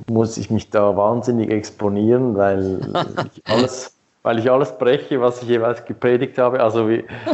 muss 0.08 0.36
ich 0.36 0.50
mich 0.50 0.70
da 0.70 0.96
wahnsinnig 0.96 1.50
exponieren, 1.50 2.36
weil 2.36 2.80
ich 3.34 3.42
alles 3.46 3.92
weil 4.28 4.40
ich 4.40 4.50
alles 4.50 4.76
breche, 4.76 5.22
was 5.22 5.42
ich 5.42 5.48
jeweils 5.48 5.86
gepredigt 5.86 6.36
habe. 6.36 6.62
Also 6.62 6.86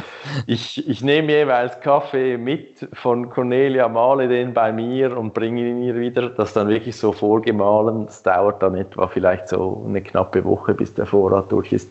ich, 0.47 0.89
ich 0.89 1.03
nehme 1.03 1.33
jeweils 1.33 1.81
Kaffee 1.81 2.39
mit 2.39 2.89
von 2.93 3.31
Cornelia, 3.31 3.89
male 3.89 4.29
den 4.29 4.55
bei 4.55 4.71
mir 4.71 5.19
und 5.19 5.35
bringe 5.35 5.61
ihn 5.63 5.81
mir 5.81 5.97
wieder. 5.97 6.31
Das 6.31 6.53
dann 6.53 6.69
wirklich 6.69 6.97
so 6.97 7.11
vorgemahlen. 7.11 8.07
Das 8.07 8.23
dauert 8.23 8.63
dann 8.63 8.77
etwa 8.77 9.09
vielleicht 9.09 9.49
so 9.49 9.85
eine 9.89 10.03
knappe 10.03 10.45
Woche, 10.45 10.73
bis 10.73 10.95
der 10.95 11.07
Vorrat 11.07 11.51
durch 11.51 11.73
ist. 11.73 11.91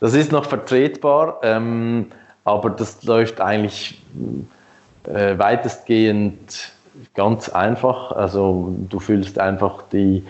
Das 0.00 0.12
ist 0.12 0.32
noch 0.32 0.44
vertretbar, 0.44 1.38
ähm, 1.44 2.06
aber 2.44 2.70
das 2.70 3.00
läuft 3.04 3.40
eigentlich 3.40 4.02
äh, 5.04 5.38
weitestgehend 5.38 6.72
ganz 7.14 7.48
einfach. 7.48 8.10
Also 8.10 8.74
du 8.88 8.98
füllst 8.98 9.38
einfach 9.38 9.82
die 9.92 10.24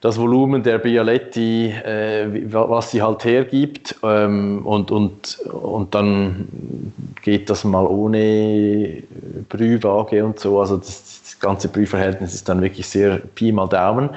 das 0.00 0.18
Volumen 0.18 0.62
der 0.62 0.78
Bialetti, 0.78 1.70
äh, 1.70 2.26
was 2.52 2.90
sie 2.90 3.02
halt 3.02 3.24
hergibt. 3.24 3.96
Ähm, 4.02 4.64
und, 4.64 4.90
und, 4.90 5.38
und 5.40 5.94
dann 5.94 6.92
geht 7.22 7.50
das 7.50 7.64
mal 7.64 7.86
ohne 7.86 9.02
Brühwaage 9.48 10.24
und 10.24 10.38
so. 10.38 10.60
Also 10.60 10.76
das, 10.76 11.20
das 11.22 11.38
ganze 11.40 11.68
Brühverhältnis 11.68 12.34
ist 12.34 12.48
dann 12.48 12.60
wirklich 12.60 12.86
sehr 12.86 13.18
Pi 13.34 13.50
mal 13.50 13.68
Daumen. 13.68 14.10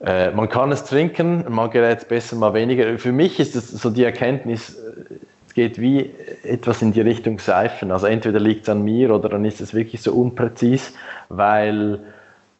Äh, 0.00 0.30
man 0.30 0.48
kann 0.48 0.70
es 0.70 0.84
trinken, 0.84 1.44
man 1.48 1.70
gerät 1.70 1.98
es 1.98 2.04
besser, 2.04 2.36
mal 2.36 2.54
weniger. 2.54 2.98
Für 2.98 3.12
mich 3.12 3.40
ist 3.40 3.56
es 3.56 3.70
so 3.70 3.90
die 3.90 4.04
Erkenntnis, 4.04 4.76
es 5.48 5.54
geht 5.54 5.80
wie 5.80 6.10
etwas 6.44 6.80
in 6.80 6.92
die 6.92 7.00
Richtung 7.00 7.38
Seifen. 7.38 7.90
Also 7.90 8.06
entweder 8.06 8.40
liegt 8.40 8.62
es 8.62 8.68
an 8.68 8.82
mir 8.82 9.12
oder 9.12 9.28
dann 9.28 9.44
ist 9.44 9.60
es 9.60 9.74
wirklich 9.74 10.00
so 10.00 10.12
unpräzis, 10.12 10.94
weil 11.28 11.98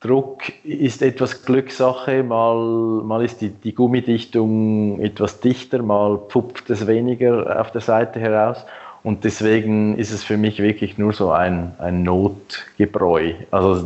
Druck 0.02 0.52
ist 0.64 1.00
etwas 1.00 1.44
Glückssache, 1.44 2.22
mal, 2.24 3.02
mal 3.04 3.24
ist 3.24 3.40
die, 3.40 3.50
die 3.50 3.74
Gummidichtung 3.74 5.00
etwas 5.00 5.40
dichter, 5.40 5.82
mal 5.82 6.18
pupft 6.18 6.70
es 6.70 6.86
weniger 6.86 7.60
auf 7.60 7.70
der 7.70 7.80
Seite 7.80 8.18
heraus. 8.18 8.64
Und 9.04 9.24
deswegen 9.24 9.96
ist 9.96 10.12
es 10.12 10.22
für 10.22 10.36
mich 10.36 10.60
wirklich 10.60 10.98
nur 10.98 11.12
so 11.12 11.30
ein, 11.30 11.74
ein 11.78 12.02
Notgebräu. 12.02 13.32
Also 13.50 13.84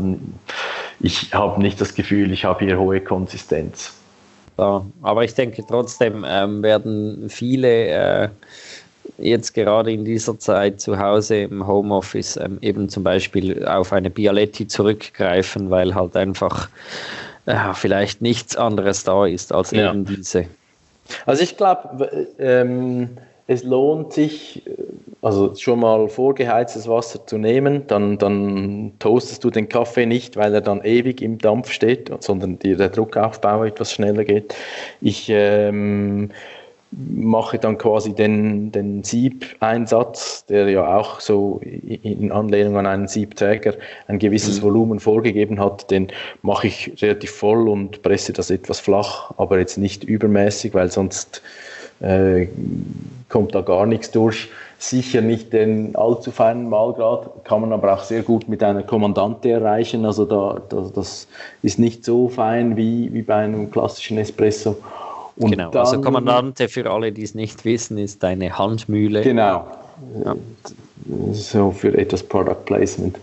ich 1.01 1.33
habe 1.33 1.61
nicht 1.61 1.81
das 1.81 1.95
Gefühl, 1.95 2.33
ich 2.33 2.45
habe 2.45 2.65
hier 2.65 2.79
hohe 2.79 3.01
Konsistenz. 3.01 3.95
Ja, 4.59 4.85
aber 5.03 5.25
ich 5.25 5.35
denke 5.35 5.65
trotzdem 5.69 6.25
ähm, 6.27 6.63
werden 6.63 7.29
viele 7.29 7.89
äh, 7.89 8.29
jetzt 9.19 9.55
gerade 9.55 9.93
in 9.93 10.05
dieser 10.05 10.39
Zeit 10.39 10.81
zu 10.81 10.99
Hause 10.99 11.43
im 11.43 11.67
Homeoffice 11.67 12.37
ähm, 12.37 12.59
eben 12.61 12.89
zum 12.89 13.03
Beispiel 13.03 13.67
auf 13.67 13.93
eine 13.93 14.11
Bialetti 14.11 14.67
zurückgreifen, 14.67 15.71
weil 15.71 15.95
halt 15.95 16.17
einfach 16.17 16.69
äh, 17.47 17.75
vielleicht 17.75 18.23
nichts 18.23 18.57
anderes 18.57 19.05
da 19.05 19.27
ist 19.27 19.53
als 19.53 19.71
ja. 19.71 19.91
eben 19.91 20.05
diese. 20.05 20.47
Also 21.25 21.43
ich 21.43 21.57
glaube, 21.57 22.27
ähm, 22.39 23.11
es 23.47 23.63
lohnt 23.63 24.13
sich, 24.13 24.63
also 25.23 25.55
schon 25.55 25.81
mal 25.81 26.09
vorgeheiztes 26.09 26.89
Wasser 26.89 27.25
zu 27.27 27.39
nehmen, 27.39 27.87
dann, 27.87 28.19
dann 28.19 28.93
toastest 28.99 29.45
du 29.45 29.51
den 29.51 29.69
Kaffee 29.69 30.07
nicht, 30.07 30.37
weil 30.37 30.53
er 30.53 30.61
dann 30.61 30.83
ewig 30.83 31.23
im 31.23 31.39
Dampf 31.39 31.71
steht, 31.71 32.11
sondern 32.21 32.59
die, 32.59 32.75
der 32.75 32.89
Druckaufbau 32.89 33.65
etwas 33.65 33.93
schneller 33.93 34.25
geht. 34.25 34.55
Ich 35.01 35.29
ähm, 35.29 36.31
mache 36.97 37.59
dann 37.59 37.77
quasi 37.77 38.15
den, 38.15 38.73
den 38.73 39.05
Siebeinsatz, 39.05 40.47
der 40.47 40.69
ja 40.71 40.97
auch 40.97 41.21
so 41.21 41.61
in 41.63 42.33
Anlehnung 42.33 42.79
an 42.79 42.87
einen 42.87 43.07
Siebträger 43.07 43.75
ein 44.09 44.19
gewisses 44.19 44.61
mhm. 44.61 44.65
Volumen 44.65 45.01
vorgegeben 45.01 45.61
hat, 45.61 45.91
den 45.91 46.09
mache 46.41 46.69
ich 46.69 46.93
relativ 47.03 47.31
voll 47.33 47.69
und 47.69 48.03
presse 48.03 48.33
das 48.33 48.51
etwas 48.51 48.81
flach, 48.81 49.33
aber 49.37 49.59
jetzt 49.59 49.77
nicht 49.77 50.05
übermäßig, 50.05 50.73
weil 50.73 50.91
sonst 50.91 51.43
äh, 52.01 52.47
kommt 53.29 53.55
da 53.55 53.61
gar 53.61 53.85
nichts 53.85 54.11
durch. 54.11 54.49
Sicher 54.79 55.23
nicht 55.23 55.53
den 55.53 55.97
allzu 55.97 56.31
feinen 56.31 56.69
Malgrad, 56.69 57.45
kann 57.45 57.63
man 57.63 57.73
aber 57.73 57.95
auch 57.95 58.05
sehr 58.05 58.23
gut 58.23 58.49
mit 58.49 58.63
einer 58.63 58.83
Kommandante 58.83 59.51
erreichen. 59.51 60.05
Also 60.05 60.27
da, 60.27 60.61
da 60.69 60.91
das 60.95 61.29
ist 61.63 61.79
nicht 61.79 62.05
so 62.05 62.29
fein 62.29 62.77
wie, 62.77 63.13
wie 63.13 63.23
bei 63.23 63.37
einem 63.37 63.71
klassischen 63.71 64.19
Espresso. 64.19 64.77
Und 65.37 65.51
genau, 65.51 65.65
also 65.65 65.73
dann, 65.73 65.87
also 65.87 66.01
Kommandante 66.01 66.69
für 66.69 66.91
alle, 66.91 67.13
die 67.13 67.23
es 67.23 67.35
nicht 67.35 67.65
wissen, 67.65 67.99
ist 67.99 68.25
eine 68.25 68.57
Handmühle. 68.59 69.23
Genau. 69.23 69.67
Ja. 70.25 70.37
So 71.33 71.71
für 71.71 71.97
etwas 71.97 72.23
Product 72.23 72.65
Placement. 72.65 73.19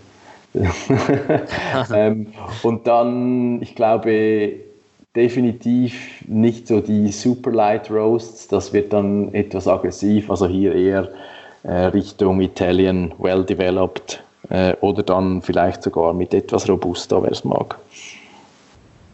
ähm, 1.94 2.28
und 2.62 2.86
dann, 2.86 3.60
ich 3.60 3.74
glaube, 3.74 4.52
definitiv 5.16 6.24
nicht 6.26 6.68
so 6.68 6.80
die 6.80 7.10
Super 7.10 7.50
Light 7.50 7.90
Roasts, 7.90 8.48
das 8.48 8.72
wird 8.72 8.92
dann 8.92 9.34
etwas 9.34 9.66
aggressiv, 9.66 10.30
also 10.30 10.46
hier 10.46 10.74
eher 10.74 11.08
äh, 11.64 11.86
Richtung 11.86 12.40
Italian 12.40 13.12
Well 13.18 13.44
Developed 13.44 14.22
äh, 14.50 14.74
oder 14.80 15.02
dann 15.02 15.42
vielleicht 15.42 15.82
sogar 15.82 16.12
mit 16.12 16.32
etwas 16.32 16.68
Robusta, 16.68 17.22
wer 17.22 17.32
es 17.32 17.44
mag. 17.44 17.78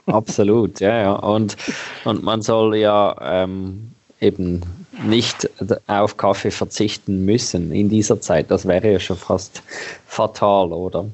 Absolut, 0.07 0.81
ja, 0.81 0.99
ja. 0.99 1.13
Und, 1.13 1.57
und 2.05 2.23
man 2.23 2.43
soll 2.43 2.77
ja 2.77 3.15
ähm, 3.23 3.93
eben 4.21 4.63
nicht 5.05 5.49
auf 5.87 6.17
Kaffee 6.17 6.51
verzichten 6.51 7.25
müssen 7.25 7.73
in 7.73 7.89
dieser 7.89 8.21
Zeit. 8.21 8.51
Das 8.51 8.67
wäre 8.67 8.93
ja 8.93 8.99
schon 8.99 9.17
fast 9.17 9.63
fatal, 10.07 10.73
oder? 10.73 11.05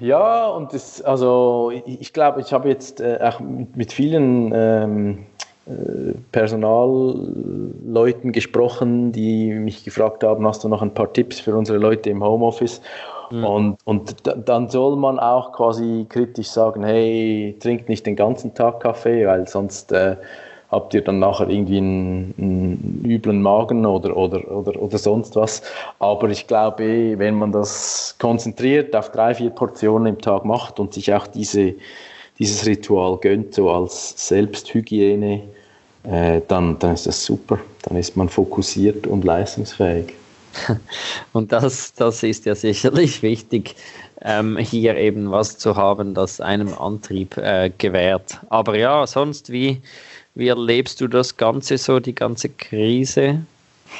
Ja, 0.00 0.48
und 0.48 0.72
das, 0.72 1.02
also 1.02 1.70
ich, 1.86 2.12
glaube, 2.12 2.40
ich 2.40 2.52
habe 2.52 2.68
jetzt 2.68 3.00
äh, 3.00 3.18
auch 3.22 3.38
mit 3.40 3.92
vielen 3.92 4.50
ähm, 4.54 5.18
äh, 5.18 5.31
Personalleuten 6.32 8.32
gesprochen, 8.32 9.12
die 9.12 9.52
mich 9.52 9.84
gefragt 9.84 10.24
haben, 10.24 10.44
hast 10.46 10.64
du 10.64 10.68
noch 10.68 10.82
ein 10.82 10.92
paar 10.92 11.12
Tipps 11.12 11.38
für 11.38 11.54
unsere 11.54 11.78
Leute 11.78 12.10
im 12.10 12.24
Homeoffice? 12.24 12.80
Mhm. 13.30 13.44
Und, 13.44 13.78
und 13.84 14.16
dann 14.48 14.68
soll 14.68 14.96
man 14.96 15.20
auch 15.20 15.52
quasi 15.52 16.06
kritisch 16.08 16.48
sagen, 16.48 16.82
hey, 16.84 17.56
trinkt 17.60 17.88
nicht 17.88 18.06
den 18.06 18.16
ganzen 18.16 18.54
Tag 18.54 18.80
Kaffee, 18.80 19.24
weil 19.26 19.46
sonst 19.46 19.92
äh, 19.92 20.16
habt 20.72 20.94
ihr 20.94 21.02
dann 21.02 21.20
nachher 21.20 21.48
irgendwie 21.48 21.78
einen, 21.78 22.34
einen, 22.38 23.02
üblen 23.04 23.40
Magen 23.40 23.86
oder, 23.86 24.16
oder, 24.16 24.50
oder, 24.50 24.82
oder 24.82 24.98
sonst 24.98 25.36
was. 25.36 25.62
Aber 25.98 26.28
ich 26.30 26.46
glaube, 26.46 27.18
wenn 27.18 27.36
man 27.36 27.52
das 27.52 28.16
konzentriert 28.18 28.96
auf 28.96 29.12
drei, 29.12 29.34
vier 29.34 29.50
Portionen 29.50 30.14
im 30.14 30.20
Tag 30.20 30.44
macht 30.44 30.80
und 30.80 30.92
sich 30.92 31.14
auch 31.14 31.26
diese 31.26 31.74
dieses 32.38 32.66
Ritual 32.66 33.18
gönnt, 33.18 33.54
so 33.54 33.70
als 33.70 34.14
Selbsthygiene, 34.16 35.42
äh, 36.04 36.40
dann, 36.48 36.78
dann 36.78 36.94
ist 36.94 37.06
das 37.06 37.24
super. 37.24 37.58
Dann 37.82 37.96
ist 37.96 38.16
man 38.16 38.28
fokussiert 38.28 39.06
und 39.06 39.24
leistungsfähig. 39.24 40.14
Und 41.32 41.50
das, 41.50 41.94
das 41.94 42.22
ist 42.22 42.44
ja 42.44 42.54
sicherlich 42.54 43.22
wichtig, 43.22 43.74
ähm, 44.20 44.58
hier 44.58 44.96
eben 44.96 45.30
was 45.30 45.56
zu 45.56 45.76
haben, 45.76 46.14
das 46.14 46.40
einem 46.40 46.74
Antrieb 46.74 47.36
äh, 47.38 47.70
gewährt. 47.78 48.38
Aber 48.50 48.76
ja, 48.76 49.06
sonst, 49.06 49.50
wie, 49.50 49.80
wie 50.34 50.48
erlebst 50.48 51.00
du 51.00 51.08
das 51.08 51.36
Ganze 51.36 51.78
so, 51.78 52.00
die 52.00 52.14
ganze 52.14 52.50
Krise? 52.50 53.40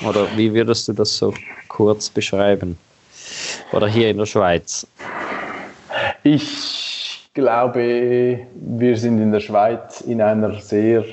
Oder 0.06 0.26
wie 0.36 0.52
würdest 0.52 0.88
du 0.88 0.92
das 0.92 1.16
so 1.16 1.34
kurz 1.68 2.10
beschreiben? 2.10 2.78
Oder 3.72 3.88
hier 3.88 4.10
in 4.10 4.18
der 4.18 4.26
Schweiz? 4.26 4.86
Ich 6.22 6.81
glaube, 7.34 8.40
wir 8.54 8.96
sind 8.96 9.18
in 9.18 9.32
der 9.32 9.40
Schweiz 9.40 10.00
in 10.02 10.20
einer 10.20 10.60
sehr 10.60 11.04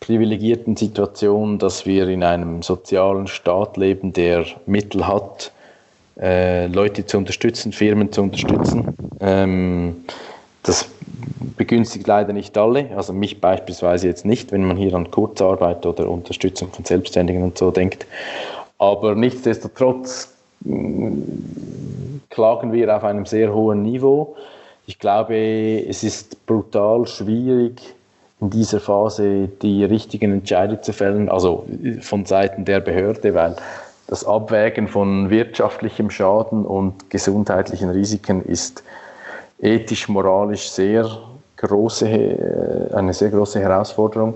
privilegierten 0.00 0.76
Situation, 0.76 1.58
dass 1.58 1.86
wir 1.86 2.08
in 2.08 2.22
einem 2.22 2.62
sozialen 2.62 3.26
Staat 3.26 3.76
leben, 3.76 4.12
der 4.12 4.44
Mittel 4.66 5.06
hat, 5.06 5.52
äh, 6.20 6.66
Leute 6.66 7.06
zu 7.06 7.18
unterstützen, 7.18 7.72
Firmen 7.72 8.12
zu 8.12 8.22
unterstützen. 8.22 8.94
Ähm, 9.20 10.04
das 10.62 10.88
begünstigt 11.56 12.06
leider 12.06 12.32
nicht 12.32 12.56
alle, 12.58 12.90
also 12.96 13.12
mich 13.12 13.40
beispielsweise 13.40 14.08
jetzt 14.08 14.24
nicht, 14.24 14.52
wenn 14.52 14.64
man 14.64 14.76
hier 14.76 14.94
an 14.94 15.10
Kurzarbeit 15.10 15.86
oder 15.86 16.08
Unterstützung 16.08 16.70
von 16.70 16.84
Selbstständigen 16.84 17.42
und 17.42 17.56
so 17.56 17.70
denkt. 17.70 18.06
Aber 18.78 19.14
nichtsdestotrotz 19.14 20.34
mm, 20.60 21.20
klagen 22.28 22.72
wir 22.72 22.94
auf 22.94 23.04
einem 23.04 23.24
sehr 23.24 23.52
hohen 23.54 23.82
Niveau. 23.82 24.36
Ich 24.86 25.00
glaube, 25.00 25.36
es 25.88 26.04
ist 26.04 26.46
brutal 26.46 27.06
schwierig, 27.06 27.94
in 28.40 28.50
dieser 28.50 28.78
Phase 28.78 29.48
die 29.48 29.84
richtigen 29.84 30.32
Entscheidungen 30.32 30.82
zu 30.82 30.92
fällen, 30.92 31.28
also 31.28 31.66
von 32.02 32.24
Seiten 32.24 32.64
der 32.64 32.80
Behörde, 32.80 33.34
weil 33.34 33.56
das 34.06 34.24
Abwägen 34.24 34.86
von 34.86 35.30
wirtschaftlichem 35.30 36.10
Schaden 36.10 36.64
und 36.64 37.10
gesundheitlichen 37.10 37.90
Risiken 37.90 38.44
ist 38.44 38.84
ethisch, 39.60 40.08
moralisch 40.08 40.68
sehr 40.68 41.08
große, 41.56 42.08
äh, 42.08 42.94
eine 42.94 43.12
sehr 43.12 43.30
große 43.30 43.58
Herausforderung. 43.58 44.34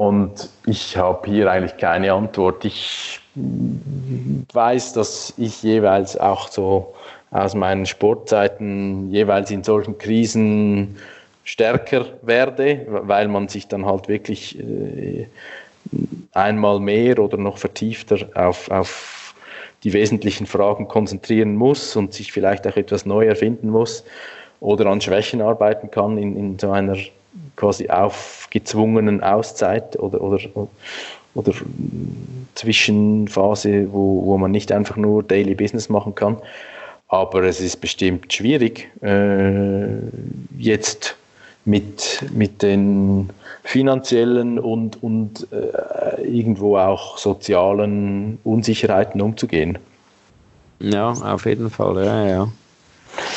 Und 0.00 0.48
ich 0.64 0.96
habe 0.96 1.28
hier 1.28 1.50
eigentlich 1.50 1.76
keine 1.76 2.14
Antwort. 2.14 2.64
Ich 2.64 3.20
weiß, 3.34 4.94
dass 4.94 5.34
ich 5.36 5.62
jeweils 5.62 6.16
auch 6.16 6.48
so 6.48 6.94
aus 7.30 7.54
meinen 7.54 7.84
Sportzeiten 7.84 9.10
jeweils 9.10 9.50
in 9.50 9.62
solchen 9.62 9.98
Krisen 9.98 10.96
stärker 11.44 12.06
werde, 12.22 12.86
weil 12.88 13.28
man 13.28 13.48
sich 13.48 13.68
dann 13.68 13.84
halt 13.84 14.08
wirklich 14.08 14.58
äh, 14.58 15.26
einmal 16.32 16.80
mehr 16.80 17.18
oder 17.18 17.36
noch 17.36 17.58
vertiefter 17.58 18.26
auf, 18.34 18.70
auf 18.70 19.34
die 19.84 19.92
wesentlichen 19.92 20.46
Fragen 20.46 20.88
konzentrieren 20.88 21.56
muss 21.56 21.94
und 21.94 22.14
sich 22.14 22.32
vielleicht 22.32 22.66
auch 22.66 22.76
etwas 22.76 23.04
neu 23.04 23.26
erfinden 23.26 23.68
muss 23.68 24.02
oder 24.60 24.86
an 24.86 25.02
Schwächen 25.02 25.42
arbeiten 25.42 25.90
kann 25.90 26.16
in, 26.16 26.36
in 26.36 26.58
so 26.58 26.70
einer 26.70 26.96
quasi 27.56 27.88
aufgezwungenen 27.88 29.22
Auszeit 29.22 29.98
oder, 29.98 30.20
oder, 30.20 30.38
oder 31.34 31.52
Zwischenphase, 32.54 33.92
wo, 33.92 34.24
wo 34.24 34.38
man 34.38 34.50
nicht 34.50 34.72
einfach 34.72 34.96
nur 34.96 35.22
Daily 35.22 35.54
Business 35.54 35.88
machen 35.88 36.14
kann. 36.14 36.36
Aber 37.08 37.42
es 37.42 37.60
ist 37.60 37.80
bestimmt 37.80 38.32
schwierig, 38.32 38.88
äh, 39.02 39.96
jetzt 40.58 41.16
mit, 41.64 42.24
mit 42.32 42.62
den 42.62 43.30
finanziellen 43.64 44.58
und, 44.58 45.02
und 45.02 45.46
äh, 45.52 46.22
irgendwo 46.22 46.76
auch 46.76 47.18
sozialen 47.18 48.38
Unsicherheiten 48.44 49.20
umzugehen. 49.20 49.78
Ja, 50.78 51.12
auf 51.12 51.44
jeden 51.44 51.68
Fall, 51.68 52.04
ja, 52.04 52.26
ja. 52.26 52.48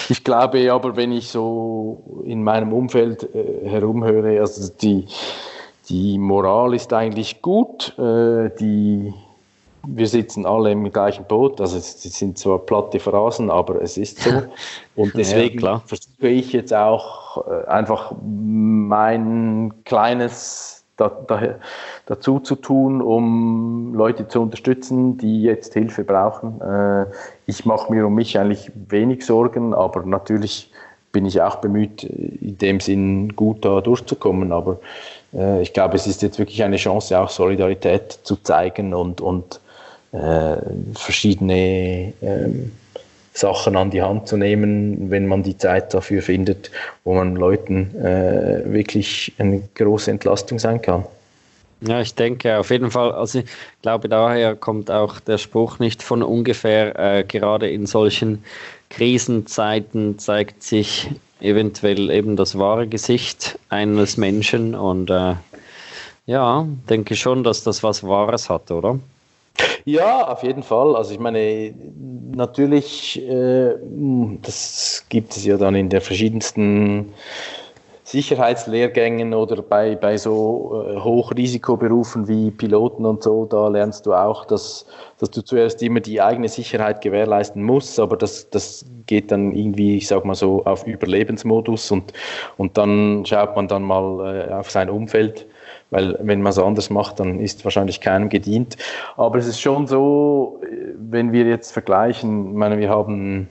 Ich 0.10 0.24
glaube 0.24 0.72
aber, 0.72 0.96
wenn 0.96 1.12
ich 1.12 1.30
so 1.30 2.24
in 2.26 2.44
meinem 2.44 2.74
Umfeld 2.74 3.24
äh, 3.36 3.68
herumhöre, 3.68 4.40
also 4.40 4.72
die, 4.82 5.06
die 5.90 6.18
Moral 6.18 6.74
ist 6.74 6.94
eigentlich 6.94 7.42
gut, 7.42 7.98
äh, 7.98 8.50
die, 8.60 9.14
wir 9.86 10.08
sitzen 10.08 10.46
alle 10.46 10.72
im 10.72 10.92
gleichen 10.92 11.26
Boot, 11.26 11.60
also 11.60 11.78
es 11.78 12.02
sind 12.02 12.38
zwar 12.38 12.60
platte 12.60 13.00
Phrasen, 13.00 13.50
aber 13.50 13.82
es 13.82 13.98
ist 13.98 14.20
so. 14.22 14.30
Und 14.96 15.14
deswegen 15.16 15.60
ja, 15.60 15.82
versuche 15.86 16.28
ich 16.28 16.54
jetzt 16.54 16.74
auch 16.74 17.46
äh, 17.48 17.68
einfach 17.68 18.14
mein 18.22 19.74
kleines 19.84 20.73
da, 20.98 21.10
da, 21.28 21.56
dazu 22.06 22.40
zu 22.40 22.56
tun, 22.56 23.02
um 23.02 23.94
Leute 23.96 24.28
zu 24.28 24.42
unterstützen, 24.42 25.18
die 25.18 25.42
jetzt 25.42 25.74
Hilfe 25.74 26.04
brauchen. 26.04 26.62
Äh, 26.62 27.06
ich 27.46 27.66
mache 27.66 27.92
mir 27.92 28.06
um 28.08 28.16
mich 28.16 28.38
eigentlich 28.38 28.72
wenig 28.90 29.26
Sorgen, 29.26 29.74
aber 29.74 30.04
natürlich 30.04 30.72
bin 31.12 31.26
ich 31.26 31.42
auch 31.42 31.58
bemüht, 31.58 32.04
in 32.04 32.58
dem 32.58 32.80
Sinn 32.80 33.36
gut 33.36 33.64
da 33.66 33.82
durchzukommen. 33.82 34.52
Aber 34.52 34.80
äh, 35.34 35.62
ich 35.62 35.74
glaube, 35.74 35.96
es 35.96 36.08
ist 36.08 36.22
jetzt 36.22 36.40
wirklich 36.40 36.64
eine 36.64 36.78
Chance, 36.78 37.20
auch 37.20 37.30
Solidarität 37.30 38.20
zu 38.24 38.36
zeigen 38.38 38.94
und, 38.94 39.22
und 39.22 39.60
äh, 40.12 40.58
verschiedene 40.94 42.14
ähm, 42.22 42.72
Sachen 43.34 43.76
an 43.76 43.90
die 43.90 44.02
Hand 44.02 44.28
zu 44.28 44.38
nehmen, 44.38 45.10
wenn 45.10 45.28
man 45.28 45.44
die 45.44 45.58
Zeit 45.58 45.94
dafür 45.94 46.22
findet, 46.22 46.72
wo 47.04 47.16
man 47.16 47.36
Leuten 47.36 47.96
äh, 47.96 48.62
wirklich 48.66 49.34
eine 49.40 49.62
große 49.76 50.12
Entlastung 50.12 50.60
sein 50.60 50.82
kann. 50.82 51.06
Ja, 51.82 52.00
ich 52.00 52.16
denke 52.16 52.58
auf 52.60 52.70
jeden 52.70 52.92
Fall, 52.92 53.12
also 53.12 53.40
ich 53.40 53.46
glaube, 53.82 54.08
daher 54.08 54.56
kommt 54.56 54.90
auch 54.90 55.20
der 55.20 55.38
Spruch 55.38 55.80
nicht 55.80 56.02
von 56.02 56.24
ungefähr, 56.24 56.98
äh, 56.98 57.24
gerade 57.26 57.70
in 57.70 57.88
solchen 57.88 58.44
Krisenzeiten 58.90 60.18
zeigt 60.18 60.64
sich 60.64 61.10
eventuell 61.42 62.10
eben 62.10 62.38
das 62.38 62.58
wahre 62.58 62.88
Gesicht 62.88 63.60
eines 63.68 64.16
Menschen 64.16 64.76
und 64.76 65.10
äh, 65.10 65.34
ja, 66.26 66.66
denke 66.90 67.18
schon, 67.18 67.44
dass 67.44 67.64
das 67.64 67.84
was 67.84 68.04
Wahres 68.04 68.50
hat, 68.50 68.72
oder? 68.72 69.00
Ja, 69.86 70.28
auf 70.28 70.44
jeden 70.44 70.64
Fall. 70.64 70.96
Also 70.96 71.14
ich 71.14 71.20
meine, 71.20 71.74
natürlich, 72.36 73.22
äh, 73.22 73.76
das 74.42 75.06
gibt 75.10 75.36
es 75.36 75.46
ja 75.46 75.58
dann 75.58 75.76
in 75.76 75.90
der 75.90 76.02
verschiedensten 76.02 77.14
Sicherheitslehrgängen 78.06 79.34
oder 79.34 79.62
bei, 79.62 79.96
bei 79.96 80.18
so 80.18 80.86
äh, 80.88 81.00
Hochrisikoberufen 81.00 82.28
wie 82.28 82.52
Piloten 82.52 83.06
und 83.06 83.24
so, 83.24 83.46
da 83.46 83.68
lernst 83.70 84.06
du 84.06 84.14
auch, 84.14 84.46
dass, 84.46 84.86
dass 85.20 85.32
du 85.32 85.42
zuerst 85.42 85.82
immer 85.82 86.00
die 86.00 86.22
eigene 86.22 86.48
Sicherheit 86.48 87.02
gewährleisten 87.02 87.64
musst, 87.64 88.00
aber 88.00 88.16
das, 88.16 88.50
das 88.52 88.86
geht 89.08 89.32
dann 89.32 89.56
irgendwie, 89.56 89.98
ich 89.98 90.08
sag 90.08 90.26
mal 90.26 90.36
so, 90.36 90.64
auf 90.66 90.86
Überlebensmodus 90.86 91.92
und, 91.92 92.14
und 92.58 92.78
dann 92.78 93.26
schaut 93.26 93.56
man 93.56 93.68
dann 93.68 93.84
mal 93.84 94.48
äh, 94.50 94.54
auf 94.54 94.70
sein 94.70 94.90
Umfeld 94.90 95.48
weil 95.94 96.18
wenn 96.22 96.42
man 96.42 96.50
es 96.50 96.58
anders 96.58 96.90
macht, 96.90 97.20
dann 97.20 97.40
ist 97.40 97.64
wahrscheinlich 97.64 98.02
keinem 98.02 98.30
gedient. 98.30 98.78
Aber 99.16 99.38
es 99.38 99.46
ist 99.46 99.62
schon 99.62 99.86
so, 99.86 100.60
wenn 100.98 101.32
wir 101.32 101.46
jetzt 101.46 101.72
vergleichen, 101.72 102.50
ich 102.50 102.56
meine, 102.56 102.80
wir 102.80 102.90
haben, 102.90 103.48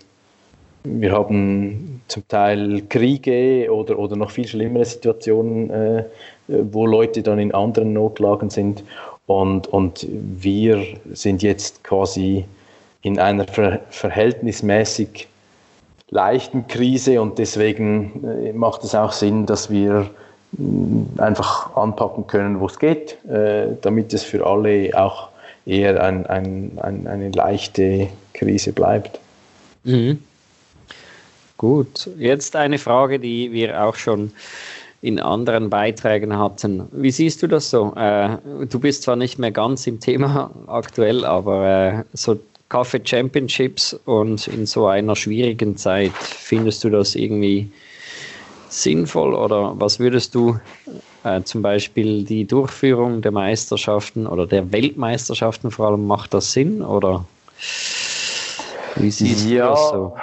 wir 0.83 1.13
haben 1.13 2.03
zum 2.09 2.27
Teil 2.27 2.83
Kriege 2.89 3.73
oder, 3.73 3.97
oder 3.97 4.17
noch 4.17 4.33
viel 4.33 4.49
schlimmere 4.49 4.85
Situationen, 4.85 5.71
äh, 5.71 6.05
wo 6.49 6.85
Leute 6.85 7.23
dann 7.23 7.39
in 7.39 7.55
anderen 7.55 7.93
Notlagen 7.93 8.51
sind 8.51 8.83
und, 9.27 9.69
und 9.69 10.07
wir 10.11 10.83
sind 11.13 11.45
jetzt 11.45 11.85
quasi 11.85 12.45
in 13.03 13.21
einer 13.21 13.47
ver 13.47 13.81
verhältnismäßig 13.91 15.29
leichten 16.11 16.67
Krise 16.67 17.23
und 17.23 17.39
deswegen 17.39 18.25
äh, 18.25 18.53
macht 18.53 18.83
es 18.83 18.97
auch 18.97 19.13
Sinn, 19.13 19.47
dass 19.47 19.71
wir 19.71 20.11
einfach 21.19 21.75
anpacken 21.77 22.27
können, 22.27 22.61
wo 22.61 22.67
es 22.67 22.79
geht, 22.79 23.17
äh, 23.25 23.69
damit 23.81 24.13
es 24.13 24.23
für 24.23 24.47
alle 24.47 24.91
auch 24.99 25.29
eher 25.65 26.03
ein, 26.03 26.27
ein, 26.27 26.73
ein, 26.81 27.07
eine 27.07 27.31
leichte 27.31 28.09
Krise 28.35 28.73
bleibt. 28.73 29.19
Mhm. 29.85 30.19
Gut, 31.57 32.11
jetzt 32.19 32.57
eine 32.57 32.79
Frage, 32.79 33.19
die 33.19 33.53
wir 33.53 33.83
auch 33.83 33.95
schon 33.95 34.33
in 35.01 35.19
anderen 35.19 35.71
Beiträgen 35.71 36.37
hatten. 36.37 36.89
Wie 36.93 37.11
siehst 37.11 37.43
du 37.43 37.47
das 37.47 37.71
so? 37.71 37.95
Äh, 37.97 38.37
du 38.69 38.79
bist 38.79 39.03
zwar 39.03 39.17
nicht 39.17 39.39
mehr 39.39 39.51
ganz 39.51 39.87
im 39.87 40.01
Thema 40.01 40.51
aktuell, 40.67 41.25
aber 41.25 41.67
äh, 41.67 42.05
so 42.13 42.39
Kaffee 42.69 43.01
Championships 43.05 43.95
und 44.07 44.47
in 44.49 44.65
so 44.65 44.87
einer 44.87 45.15
schwierigen 45.15 45.77
Zeit, 45.77 46.13
findest 46.13 46.85
du 46.85 46.91
das 46.91 47.15
irgendwie 47.15 47.71
sinnvoll? 48.73 49.35
Oder 49.35 49.73
was 49.79 49.99
würdest 49.99 50.35
du 50.35 50.59
äh, 51.25 51.43
zum 51.43 51.63
Beispiel 51.63 52.25
die 52.25 52.47
Durchführung 52.47 53.23
der 53.23 53.33
Meisterschaften 53.33 54.27
oder 54.27 54.47
der 54.47 54.73
Weltmeisterschaften 54.73 55.71
vor 55.71 55.89
allem, 55.89 56.07
macht 56.07 56.35
das 56.35 56.53
Sinn? 56.53 56.83
Oder 56.83 57.25
wie 58.97 59.11
siehst 59.11 59.49
ja, 59.49 59.67
du 59.67 59.71
das 59.71 59.91
so? 59.91 60.17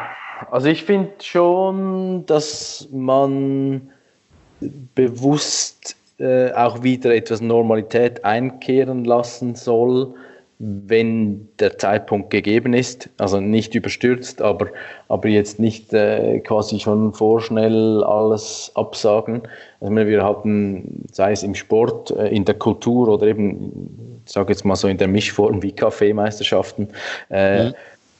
Also 0.51 0.67
ich 0.67 0.83
finde 0.83 1.11
schon, 1.21 2.25
dass 2.25 2.87
man 2.91 3.89
bewusst 4.95 5.95
äh, 6.17 6.51
auch 6.51 6.83
wieder 6.83 7.15
etwas 7.15 7.41
Normalität 7.41 8.25
einkehren 8.25 9.05
lassen 9.05 9.55
soll 9.55 10.13
wenn 10.61 11.47
der 11.59 11.77
Zeitpunkt 11.77 12.31
gegeben 12.31 12.73
ist, 12.73 13.09
also 13.17 13.39
nicht 13.39 13.75
überstürzt, 13.75 14.41
aber, 14.41 14.67
aber 15.07 15.29
jetzt 15.29 15.57
nicht 15.57 15.93
äh, 15.93 16.39
quasi 16.39 16.81
schon 16.81 17.13
vorschnell 17.13 18.03
alles 18.03 18.69
absagen. 18.75 19.43
Also 19.79 19.95
wir 19.95 20.23
hatten, 20.23 21.05
sei 21.13 21.31
es 21.31 21.43
im 21.43 21.55
Sport, 21.55 22.11
äh, 22.11 22.27
in 22.27 22.43
der 22.43 22.55
Kultur 22.55 23.07
oder 23.07 23.27
eben, 23.27 24.21
ich 24.25 24.33
sage 24.33 24.51
jetzt 24.51 24.65
mal 24.65 24.75
so 24.75 24.89
in 24.89 24.97
der 24.97 25.07
Mischform 25.07 25.63
wie 25.63 25.71
Kaffeemeisterschaften, 25.71 26.89
äh, 27.29 27.69
mhm. 27.69 27.73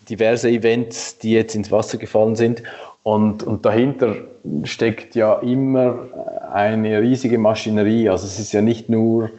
diverse 0.10 0.50
Events, 0.50 1.18
die 1.18 1.34
jetzt 1.34 1.56
ins 1.56 1.70
Wasser 1.72 1.98
gefallen 1.98 2.38
sind. 2.38 2.64
Und, 3.04 3.44
und 3.44 3.66
dahinter 3.66 4.16
steckt 4.64 5.14
ja 5.14 5.40
immer 5.40 6.08
eine 6.54 7.02
riesige 7.02 7.38
Maschinerie. 7.38 8.08
Also 8.08 8.28
es 8.28 8.40
ist 8.40 8.54
ja 8.54 8.62
nicht 8.62 8.88
nur, 8.88 9.30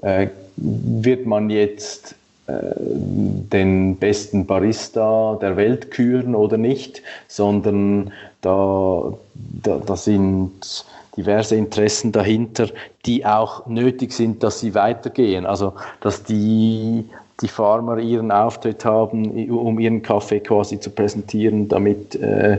äh, 0.00 0.28
wird 0.56 1.26
man 1.26 1.50
jetzt 1.50 2.12
äh, 2.12 2.25
den 2.48 3.96
besten 3.96 4.46
Barista 4.46 5.36
der 5.40 5.56
Welt 5.56 5.90
küren 5.90 6.34
oder 6.34 6.56
nicht, 6.58 7.02
sondern 7.26 8.12
da, 8.40 9.12
da, 9.34 9.78
da 9.84 9.96
sind 9.96 10.84
diverse 11.16 11.56
Interessen 11.56 12.12
dahinter, 12.12 12.68
die 13.04 13.26
auch 13.26 13.66
nötig 13.66 14.12
sind, 14.12 14.42
dass 14.42 14.60
sie 14.60 14.74
weitergehen. 14.74 15.46
Also 15.46 15.72
dass 16.00 16.22
die 16.22 17.06
die 17.42 17.48
Farmer 17.48 17.98
ihren 17.98 18.30
Auftritt 18.30 18.84
haben, 18.84 19.50
um 19.50 19.78
ihren 19.78 20.02
Kaffee 20.02 20.40
quasi 20.40 20.80
zu 20.80 20.90
präsentieren, 20.90 21.68
damit 21.68 22.14
äh, 22.14 22.58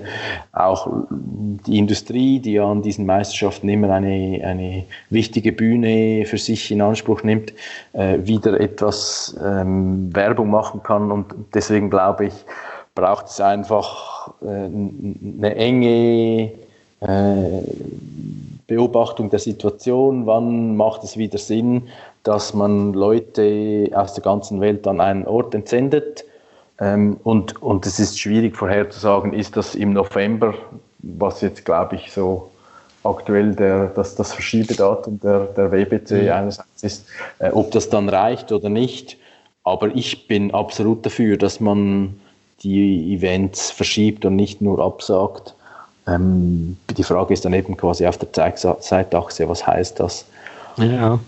auch 0.53 0.87
die 1.09 1.79
Industrie, 1.79 2.39
die 2.39 2.59
an 2.59 2.83
diesen 2.83 3.05
Meisterschaften 3.05 3.69
immer 3.69 3.89
eine, 3.89 4.41
eine 4.43 4.83
wichtige 5.09 5.51
Bühne 5.51 6.25
für 6.25 6.37
sich 6.37 6.71
in 6.71 6.81
Anspruch 6.81 7.23
nimmt, 7.23 7.53
äh, 7.93 8.19
wieder 8.21 8.59
etwas 8.59 9.35
ähm, 9.43 10.13
Werbung 10.15 10.51
machen 10.51 10.83
kann. 10.83 11.11
Und 11.11 11.33
deswegen 11.53 11.89
glaube 11.89 12.27
ich, 12.27 12.33
braucht 12.93 13.27
es 13.27 13.41
einfach 13.41 14.33
äh, 14.41 14.47
eine 14.47 15.55
enge 15.55 16.51
äh, 17.01 17.61
Beobachtung 18.67 19.29
der 19.29 19.39
Situation, 19.39 20.25
wann 20.25 20.75
macht 20.75 21.03
es 21.03 21.17
wieder 21.17 21.37
Sinn, 21.37 21.83
dass 22.27 22.53
man 22.53 22.93
Leute 22.93 23.89
aus 23.93 24.13
der 24.13 24.23
ganzen 24.23 24.59
Welt 24.59 24.85
an 24.85 24.99
einen 24.99 25.25
Ort 25.25 25.55
entsendet. 25.55 26.25
Ähm, 26.79 27.17
und, 27.23 27.61
und 27.61 27.85
es 27.85 27.99
ist 27.99 28.19
schwierig 28.19 28.57
vorherzusagen, 28.57 29.33
ist 29.33 29.55
das 29.55 29.75
im 29.75 29.93
November, 29.93 30.53
was 30.99 31.41
jetzt 31.41 31.63
glaube 31.63 31.95
ich 31.95 32.11
so 32.11 32.51
aktuell 33.03 33.55
der, 33.55 33.87
das, 33.87 34.15
das 34.15 34.33
Verschiebedatum 34.33 35.19
der, 35.21 35.39
der 35.45 35.71
WBC 35.71 36.11
mhm. 36.11 36.31
einerseits 36.31 36.83
ist, 36.83 37.05
äh, 37.39 37.49
ob 37.51 37.71
das 37.71 37.89
dann 37.89 38.09
reicht 38.09 38.51
oder 38.51 38.69
nicht. 38.69 39.17
Aber 39.63 39.95
ich 39.95 40.27
bin 40.27 40.53
absolut 40.53 41.05
dafür, 41.05 41.37
dass 41.37 41.59
man 41.59 42.19
die 42.61 43.13
Events 43.13 43.71
verschiebt 43.71 44.25
und 44.25 44.35
nicht 44.35 44.61
nur 44.61 44.79
absagt. 44.79 45.55
Ähm, 46.07 46.77
die 46.95 47.03
Frage 47.03 47.33
ist 47.33 47.45
dann 47.45 47.53
eben 47.53 47.77
quasi 47.77 48.05
auf 48.05 48.17
der 48.17 48.33
Zeitachse, 48.33 49.47
was 49.47 49.65
heißt 49.65 49.99
das? 49.99 50.25
Ja, 50.77 51.19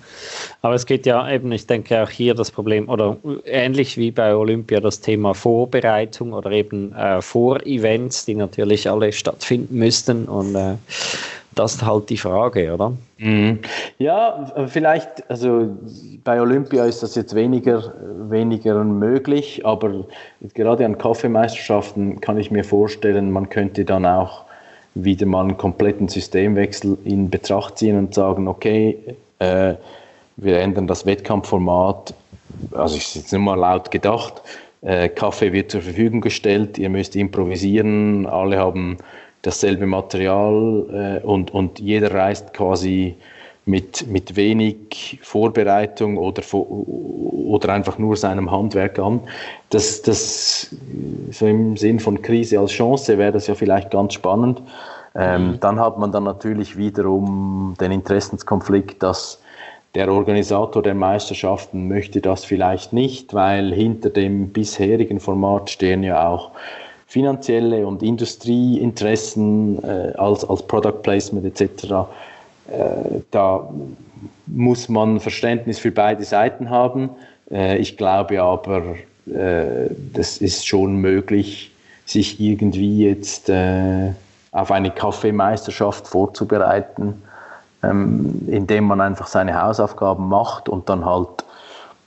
aber 0.62 0.76
es 0.76 0.86
geht 0.86 1.06
ja 1.06 1.30
eben, 1.30 1.52
ich 1.52 1.66
denke 1.66 2.04
auch 2.04 2.10
hier 2.10 2.36
das 2.36 2.52
Problem, 2.52 2.88
oder 2.88 3.18
ähnlich 3.46 3.98
wie 3.98 4.12
bei 4.12 4.36
Olympia 4.36 4.80
das 4.80 5.02
Thema 5.02 5.34
Vorbereitung 5.34 6.34
oder 6.34 6.52
eben 6.52 6.94
äh, 6.94 7.22
Vorevents, 7.22 8.26
die 8.26 8.36
natürlich 8.36 8.90
alle 8.90 9.12
stattfinden 9.12 9.76
müssten 9.76 10.26
und 10.26 10.56
äh, 10.56 10.76
das 11.56 11.76
ist 11.76 11.86
halt 11.86 12.10
die 12.10 12.18
Frage, 12.18 12.74
oder? 12.74 12.94
Mhm. 13.18 13.60
Ja, 13.98 14.68
vielleicht, 14.68 15.30
also 15.30 15.76
bei 16.24 16.40
Olympia 16.40 16.86
ist 16.86 17.04
das 17.04 17.16
jetzt 17.16 17.36
weniger, 17.36 17.94
weniger 18.30 18.84
möglich, 18.84 19.66
aber 19.66 20.06
gerade 20.54 20.86
an 20.86 20.98
Kaffeemeisterschaften 20.98 22.22
kann 22.22 22.38
ich 22.38 22.52
mir 22.52 22.64
vorstellen, 22.64 23.32
man 23.32 23.50
könnte 23.50 23.84
dann 23.84 24.06
auch 24.06 24.44
wieder 24.96 25.26
mal 25.26 25.42
einen 25.42 25.58
kompletten 25.58 26.08
Systemwechsel 26.08 26.98
in 27.04 27.30
Betracht 27.30 27.78
ziehen 27.78 27.98
und 27.98 28.14
sagen, 28.14 28.48
okay, 28.48 28.98
äh, 29.39 29.75
wir 30.38 30.60
ändern 30.60 30.88
das 30.88 31.06
Wettkampfformat, 31.06 32.13
also 32.71 32.95
ich 32.95 33.15
jetzt 33.15 33.32
nur 33.32 33.41
mal 33.41 33.56
laut 33.56 33.91
gedacht, 33.91 34.41
äh, 34.82 35.10
Kaffee 35.10 35.52
wird 35.52 35.71
zur 35.71 35.82
Verfügung 35.82 36.21
gestellt, 36.21 36.78
ihr 36.78 36.89
müsst 36.89 37.15
improvisieren, 37.15 38.25
alle 38.25 38.58
haben 38.58 38.97
dasselbe 39.41 39.86
Material 39.86 41.19
äh, 41.23 41.25
und, 41.25 41.54
und 41.54 41.80
jeder 41.80 42.13
reist 42.13 42.54
quasi 42.54 43.15
mit, 43.65 44.08
mit 44.08 44.36
wenig 44.36 45.19
Vorbereitung 45.21 46.17
oder, 46.17 46.41
oder 46.54 47.73
einfach 47.73 47.97
nur 47.97 48.17
seinem 48.17 48.49
Handwerk 48.49 48.97
an. 48.99 49.21
Das, 49.69 50.02
das, 50.02 50.75
so 51.32 51.45
im 51.45 51.78
Sinn 51.78 51.99
von 51.99 52.21
Krise 52.21 52.60
als 52.60 52.71
Chance 52.71 53.17
wäre 53.17 53.32
das 53.32 53.47
ja 53.47 53.56
vielleicht 53.56 53.91
ganz 53.91 54.15
spannend. 54.15 54.62
Ähm, 55.20 55.48
mhm. 55.48 55.60
Dann 55.60 55.80
hat 55.80 55.98
man 55.98 56.12
dann 56.12 56.24
natürlich 56.24 56.78
wiederum 56.78 57.76
den 57.80 57.92
Interessenskonflikt, 57.92 59.04
dass 59.04 59.42
der 59.96 60.12
Organisator 60.12 60.82
der 60.82 60.96
Meisterschaften 60.96 61.88
möchte 61.88 62.22
das 62.22 62.46
vielleicht 62.46 62.94
nicht, 62.94 63.34
weil 63.34 63.74
hinter 63.74 64.10
dem 64.10 64.50
bisherigen 64.50 65.20
Format 65.20 65.70
stehen 65.70 66.04
ja 66.04 66.28
auch 66.28 66.52
finanzielle 67.08 67.86
und 67.88 68.04
Industrieinteressen 68.04 69.84
äh, 69.84 70.14
als, 70.16 70.48
als 70.48 70.62
Product 70.64 71.02
Placement 71.02 71.46
etc. 71.46 71.86
Äh, 71.86 72.06
da 73.32 73.68
muss 74.46 74.90
man 74.90 75.20
Verständnis 75.20 75.80
für 75.80 75.92
beide 75.92 76.24
Seiten 76.24 76.70
haben. 76.70 77.10
Äh, 77.52 77.78
ich 77.80 77.98
glaube 77.98 78.42
aber, 78.42 78.96
äh, 79.26 79.90
das 80.14 80.38
ist 80.38 80.68
schon 80.68 80.98
möglich, 80.98 81.72
sich 82.06 82.40
irgendwie 82.40 83.06
jetzt 83.06 83.50
äh, 83.50 84.12
auf 84.52 84.72
eine 84.72 84.92
Kaffeemeisterschaft 84.92 86.08
vorzubereiten 86.08 87.22
ähm, 87.84 88.42
indem 88.48 88.86
man 88.86 89.02
einfach 89.02 89.28
seine 89.28 89.62
Hausaufgaben 89.62 90.28
macht 90.28 90.70
und 90.70 90.90
dann 90.90 91.06
halt 91.06 91.46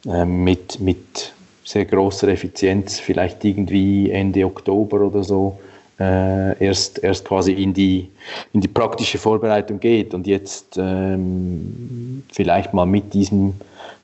äh, 0.07 0.24
mit, 0.24 0.81
mit 0.81 1.33
sehr 1.64 1.85
großer 1.85 2.28
Effizienz 2.28 2.98
vielleicht 2.98 3.44
irgendwie 3.44 4.11
Ende 4.11 4.44
Oktober 4.44 5.00
oder 5.00 5.22
so 5.22 5.59
äh, 5.98 6.59
erst, 6.64 7.02
erst 7.02 7.24
quasi 7.24 7.52
in 7.52 7.72
die, 7.72 8.11
in 8.52 8.61
die 8.61 8.68
praktische 8.68 9.18
Vorbereitung 9.18 9.81
geht 9.81 10.12
und 10.14 10.26
jetzt 10.26 10.76
ähm, 10.76 12.24
vielleicht 12.33 12.74
mal 12.74 12.87
mit 12.87 13.14
diesem 13.14 13.55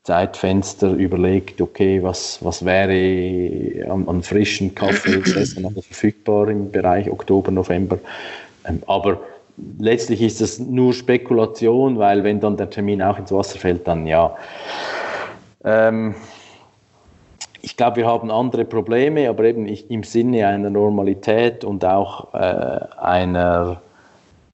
Zeitfenster 0.08 0.92
überlegt, 0.92 1.60
okay, 1.60 2.02
was, 2.02 2.42
was 2.42 2.64
wäre 2.64 3.90
an, 3.90 4.08
an 4.08 4.22
frischen 4.22 4.74
Kaffee 4.74 5.20
verfügbar 5.82 6.48
im 6.48 6.70
Bereich 6.70 7.10
Oktober, 7.10 7.50
November. 7.50 7.98
Ähm, 8.66 8.82
aber 8.86 9.20
letztlich 9.78 10.22
ist 10.22 10.40
das 10.40 10.58
nur 10.58 10.94
Spekulation, 10.94 11.98
weil 11.98 12.24
wenn 12.24 12.40
dann 12.40 12.56
der 12.56 12.70
Termin 12.70 13.02
auch 13.02 13.18
ins 13.18 13.30
Wasser 13.32 13.58
fällt, 13.58 13.86
dann 13.86 14.06
ja. 14.06 14.34
Ähm, 15.62 16.14
ich 17.60 17.76
glaube, 17.76 17.96
wir 17.96 18.06
haben 18.06 18.30
andere 18.30 18.64
Probleme, 18.64 19.28
aber 19.28 19.44
eben 19.44 19.66
im 19.66 20.04
Sinne 20.04 20.46
einer 20.46 20.70
Normalität 20.70 21.64
und 21.64 21.84
auch 21.84 22.32
äh, 22.32 22.80
einer, 22.98 23.82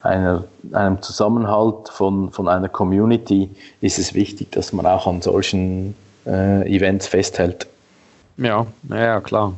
einer, 0.05 0.45
einem 0.73 1.01
Zusammenhalt 1.03 1.89
von, 1.89 2.31
von 2.31 2.47
einer 2.47 2.69
Community 2.69 3.51
ist 3.81 3.99
es 3.99 4.15
wichtig, 4.15 4.53
dass 4.53 4.73
man 4.73 4.87
auch 4.87 5.07
an 5.07 5.23
solchen 5.23 5.95
äh, 6.27 6.69
Events 6.69 7.07
festhält. 7.07 7.67
Ja, 8.37 8.67
ja, 8.91 9.21
klar. 9.21 9.55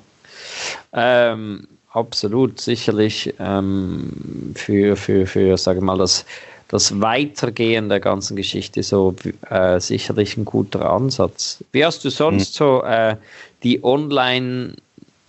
Ähm, 0.93 1.67
absolut, 1.93 2.61
sicherlich 2.61 3.35
ähm, 3.41 4.53
für, 4.55 4.97
für, 4.97 5.27
für, 5.27 5.57
sage 5.57 5.81
mal, 5.81 5.99
das, 5.99 6.25
das 6.69 7.01
Weitergehen 7.01 7.89
der 7.89 8.01
ganzen 8.01 8.37
Geschichte 8.37 8.83
so 8.83 9.15
äh, 9.51 9.81
sicherlich 9.81 10.37
ein 10.37 10.45
guter 10.45 10.91
Ansatz. 10.91 11.65
Wie 11.73 11.85
hast 11.85 12.05
du 12.05 12.11
sonst 12.11 12.55
mhm. 12.61 12.65
so 12.65 12.83
äh, 12.85 13.17
die 13.63 13.83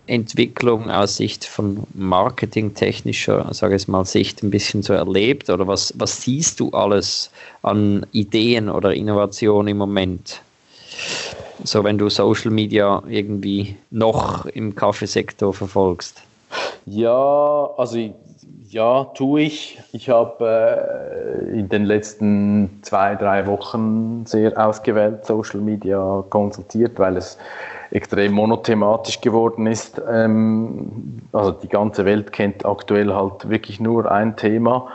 Online-Entwicklung 0.07 0.89
aus 0.89 1.17
Sicht 1.17 1.45
von 1.45 1.83
marketingtechnischer, 1.93 3.53
sage 3.53 3.75
ich 3.75 3.87
mal, 3.87 4.05
Sicht 4.05 4.41
ein 4.43 4.49
bisschen 4.49 4.81
so 4.81 4.93
erlebt? 4.93 5.49
Oder 5.49 5.67
was, 5.67 5.93
was 5.97 6.21
siehst 6.21 6.59
du 6.59 6.71
alles 6.71 7.29
an 7.61 8.05
Ideen 8.11 8.69
oder 8.69 8.93
Innovationen 8.93 9.69
im 9.69 9.77
Moment? 9.77 10.41
So, 11.63 11.83
wenn 11.83 11.97
du 11.97 12.09
Social 12.09 12.51
Media 12.51 13.03
irgendwie 13.07 13.75
noch 13.91 14.45
im 14.45 14.75
Kaffeesektor 14.75 15.53
verfolgst. 15.53 16.21
Ja, 16.85 17.69
also 17.77 18.13
ja, 18.69 19.05
tue 19.15 19.41
ich. 19.41 19.79
Ich 19.91 20.09
habe 20.09 21.45
äh, 21.51 21.59
in 21.59 21.69
den 21.69 21.85
letzten 21.85 22.79
zwei, 22.83 23.15
drei 23.15 23.47
Wochen 23.47 24.25
sehr 24.25 24.57
ausgewählt 24.57 25.25
Social 25.25 25.59
Media 25.61 26.23
konsultiert, 26.29 26.99
weil 26.99 27.17
es 27.17 27.37
extrem 27.91 28.33
monothematisch 28.33 29.21
geworden 29.21 29.67
ist. 29.67 30.01
Ähm, 30.09 31.21
also 31.31 31.51
die 31.51 31.69
ganze 31.69 32.05
Welt 32.05 32.31
kennt 32.31 32.65
aktuell 32.65 33.13
halt 33.13 33.49
wirklich 33.49 33.79
nur 33.79 34.11
ein 34.11 34.35
Thema 34.35 34.87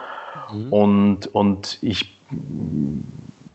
mhm. 0.52 0.72
und, 0.72 1.34
und 1.34 1.78
ich 1.82 2.16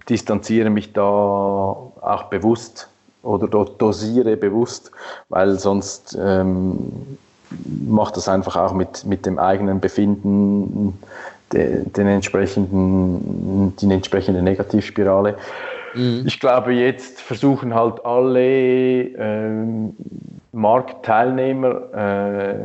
distanziere 0.09 0.69
mich 0.69 0.93
da 0.93 1.01
auch 1.01 2.23
bewusst 2.29 2.89
oder 3.23 3.47
dosiere 3.47 4.37
bewusst, 4.37 4.91
weil 5.29 5.59
sonst 5.59 6.17
ähm, 6.19 7.17
macht 7.87 8.17
das 8.17 8.29
einfach 8.29 8.55
auch 8.55 8.73
mit, 8.73 9.05
mit 9.05 9.25
dem 9.25 9.39
eigenen 9.39 9.79
Befinden 9.79 10.99
de, 11.53 11.83
den 11.89 12.07
entsprechenden, 12.07 13.75
die 13.77 13.91
entsprechende 13.91 14.41
Negativspirale. 14.41 15.35
Mhm. 15.93 16.23
Ich 16.25 16.39
glaube, 16.39 16.73
jetzt 16.73 17.21
versuchen 17.21 17.73
halt 17.73 18.05
alle 18.05 19.01
ähm, 19.01 19.95
Marktteilnehmer 20.51 21.93
äh, 21.93 22.55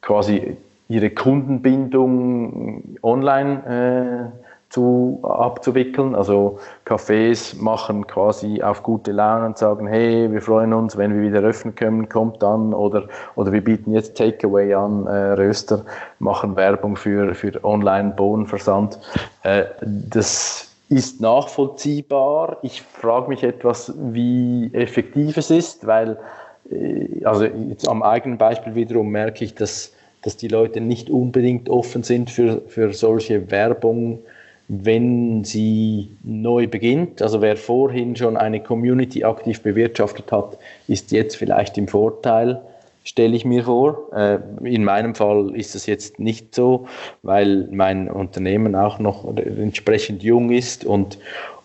quasi 0.00 0.56
ihre 0.88 1.10
Kundenbindung 1.10 2.98
online 3.02 4.30
äh, 4.32 4.42
zu, 4.72 5.20
abzuwickeln. 5.22 6.14
Also 6.14 6.58
Cafés 6.86 7.54
machen 7.62 8.06
quasi 8.06 8.62
auf 8.62 8.82
gute 8.82 9.12
Laune 9.12 9.46
und 9.46 9.58
sagen, 9.58 9.86
hey, 9.86 10.32
wir 10.32 10.40
freuen 10.40 10.72
uns, 10.72 10.96
wenn 10.96 11.14
wir 11.14 11.22
wieder 11.22 11.40
öffnen 11.40 11.74
können, 11.74 12.08
kommt 12.08 12.42
dann. 12.42 12.72
Oder, 12.72 13.04
oder 13.34 13.52
wir 13.52 13.62
bieten 13.62 13.92
jetzt 13.92 14.16
Takeaway 14.16 14.74
an, 14.74 15.06
äh, 15.06 15.32
Röster 15.32 15.84
machen 16.18 16.56
Werbung 16.56 16.96
für, 16.96 17.34
für 17.34 17.62
Online-Bohnenversand. 17.64 18.98
Äh, 19.42 19.64
das 19.82 20.71
ist 20.88 21.20
nachvollziehbar. 21.20 22.58
Ich 22.62 22.82
frage 22.82 23.28
mich 23.28 23.42
etwas, 23.42 23.92
wie 23.96 24.70
effektiv 24.72 25.36
es 25.36 25.50
ist, 25.50 25.86
weil, 25.86 26.18
äh, 26.70 27.24
also 27.24 27.44
jetzt 27.44 27.88
am 27.88 28.02
eigenen 28.02 28.38
Beispiel 28.38 28.74
wiederum 28.74 29.08
merke 29.08 29.44
ich, 29.44 29.54
dass, 29.54 29.92
dass 30.22 30.36
die 30.36 30.48
Leute 30.48 30.80
nicht 30.80 31.10
unbedingt 31.10 31.68
offen 31.68 32.02
sind 32.02 32.30
für, 32.30 32.62
für 32.68 32.92
solche 32.92 33.50
Werbung, 33.50 34.20
wenn 34.68 35.44
sie 35.44 36.10
neu 36.22 36.66
beginnt. 36.66 37.20
Also 37.20 37.42
wer 37.42 37.56
vorhin 37.56 38.16
schon 38.16 38.36
eine 38.36 38.60
Community 38.60 39.24
aktiv 39.24 39.60
bewirtschaftet 39.60 40.30
hat, 40.32 40.58
ist 40.88 41.12
jetzt 41.12 41.36
vielleicht 41.36 41.76
im 41.78 41.88
Vorteil 41.88 42.60
stelle 43.04 43.36
ich 43.36 43.44
mir 43.44 43.64
vor. 43.64 44.12
Äh, 44.12 44.38
in 44.64 44.84
meinem 44.84 45.14
Fall 45.14 45.54
ist 45.54 45.74
es 45.74 45.86
jetzt 45.86 46.18
nicht 46.18 46.54
so, 46.54 46.86
weil 47.22 47.68
mein 47.70 48.10
Unternehmen 48.10 48.74
auch 48.74 48.98
noch 48.98 49.36
entsprechend 49.36 50.22
jung 50.22 50.50
ist 50.50 50.84
und, 50.84 51.18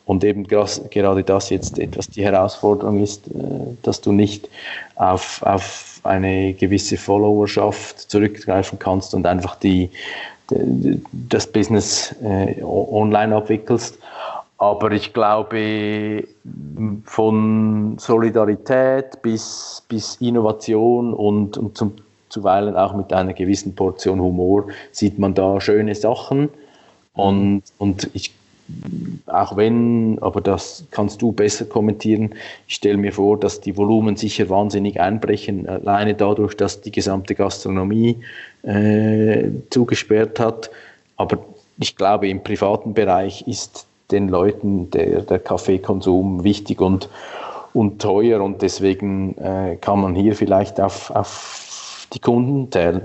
und 0.06 0.24
eben 0.24 0.46
gerade 0.48 1.24
das 1.24 1.50
jetzt 1.50 1.80
etwas 1.80 2.10
die 2.10 2.24
Herausforderung 2.24 3.02
ist, 3.02 3.28
äh, 3.28 3.32
dass 3.84 4.02
du 4.02 4.12
nicht 4.12 4.50
auf, 4.96 5.42
auf 5.44 6.00
eine 6.04 6.54
gewisse 6.54 6.98
Followerschaft 6.98 8.00
zurückgreifen 8.10 8.80
kannst 8.80 9.14
und 9.14 9.26
einfach 9.26 9.56
die 9.56 9.90
das 11.12 11.48
Business 11.48 12.16
äh, 12.24 12.62
online 12.64 13.36
abwickelst. 13.36 14.00
Aber 14.58 14.92
ich 14.92 15.14
glaube, 15.14 16.24
von 17.06 17.98
Solidarität 18.00 19.22
bis, 19.22 19.84
bis 19.88 20.16
Innovation 20.16 21.14
und, 21.14 21.58
und 21.58 21.78
zum, 21.78 21.94
zuweilen 22.30 22.76
auch 22.76 22.96
mit 22.96 23.14
einer 23.14 23.34
gewissen 23.34 23.76
Portion 23.76 24.20
Humor 24.20 24.68
sieht 24.92 25.20
man 25.20 25.36
da 25.36 25.62
schöne 25.62 25.94
Sachen. 25.94 26.50
Und, 27.14 27.64
und 27.78 28.10
ich, 28.14 28.34
auch 29.28 29.56
wenn, 29.58 30.18
aber 30.22 30.42
das 30.42 30.86
kannst 30.90 31.22
du 31.22 31.32
besser 31.32 31.66
kommentieren, 31.66 32.34
ich 32.68 32.76
stelle 32.76 32.98
mir 32.98 33.14
vor, 33.14 33.40
dass 33.40 33.62
die 33.62 33.78
Volumen 33.78 34.16
sicher 34.18 34.50
wahnsinnig 34.50 35.00
einbrechen, 35.00 35.70
alleine 35.70 36.16
dadurch, 36.16 36.58
dass 36.58 36.82
die 36.82 36.92
gesamte 36.92 37.36
Gastronomie 37.36 38.18
äh, 38.64 39.50
zugesperrt 39.70 40.40
hat. 40.40 40.72
Aber 41.16 41.38
ich 41.80 41.96
glaube, 41.96 42.28
im 42.28 42.44
privaten 42.44 42.96
Bereich 42.96 43.48
ist 43.48 43.88
den 44.12 44.30
Leuten 44.30 44.90
der, 44.92 45.22
der 45.22 45.40
Kaffeekonsum 45.40 46.44
wichtig 46.44 46.82
und, 46.82 47.10
und 47.74 48.02
teuer 48.02 48.42
und 48.42 48.62
deswegen 48.62 49.38
äh, 49.38 49.78
kann 49.80 50.02
man 50.02 50.16
hier 50.16 50.36
vielleicht 50.36 50.80
auf, 50.80 51.12
auf 51.12 52.08
die 52.14 52.20
Kunden 52.20 52.72
zählen. 52.72 53.02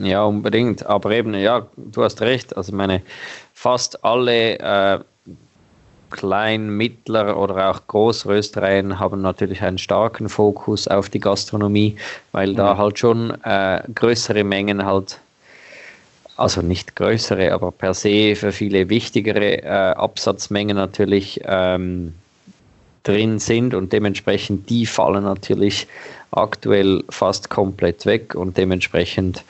Ja, 0.00 0.24
unbedingt. 0.24 0.86
Aber 0.86 1.10
eben, 1.12 1.34
ja, 1.34 1.66
du 1.76 2.04
hast 2.04 2.20
recht. 2.20 2.56
Also 2.56 2.74
meine, 2.74 3.02
fast 3.54 4.04
alle 4.04 4.58
äh, 4.58 4.98
Klein-, 6.10 6.70
Mittler- 6.70 7.38
oder 7.38 7.70
auch 7.70 7.80
Großröstereien 7.86 8.98
haben 8.98 9.20
natürlich 9.20 9.62
einen 9.62 9.78
starken 9.78 10.28
Fokus 10.28 10.88
auf 10.88 11.08
die 11.08 11.20
Gastronomie, 11.20 11.96
weil 12.32 12.52
mhm. 12.52 12.56
da 12.56 12.76
halt 12.76 12.98
schon 12.98 13.30
äh, 13.44 13.82
größere 13.94 14.44
Mengen 14.44 14.84
halt 14.84 15.20
also 16.38 16.62
nicht 16.62 16.96
größere, 16.96 17.52
aber 17.52 17.72
per 17.72 17.94
se 17.94 18.36
für 18.36 18.52
viele 18.52 18.88
wichtigere 18.88 19.62
äh, 19.62 19.68
Absatzmengen 19.68 20.76
natürlich 20.76 21.40
ähm, 21.44 22.14
drin 23.02 23.38
sind 23.38 23.74
und 23.74 23.92
dementsprechend 23.92 24.70
die 24.70 24.86
fallen 24.86 25.24
natürlich 25.24 25.86
aktuell 26.30 27.02
fast 27.08 27.50
komplett 27.50 28.06
weg 28.06 28.34
und 28.34 28.56
dementsprechend 28.56 29.42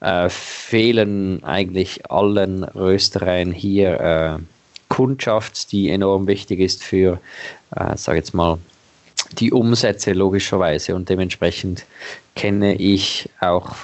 äh, 0.00 0.28
fehlen 0.28 1.42
eigentlich 1.44 2.10
allen 2.10 2.64
Röstereien 2.64 3.52
hier 3.52 4.00
äh, 4.00 4.42
Kundschaft, 4.88 5.72
die 5.72 5.90
enorm 5.90 6.26
wichtig 6.26 6.60
ist 6.60 6.84
für, 6.84 7.18
äh, 7.74 7.96
sage 7.96 8.18
jetzt 8.18 8.34
mal, 8.34 8.58
die 9.38 9.50
Umsätze 9.50 10.12
logischerweise. 10.12 10.94
Und 10.94 11.08
dementsprechend 11.08 11.86
kenne 12.36 12.74
ich 12.74 13.30
auch 13.40 13.74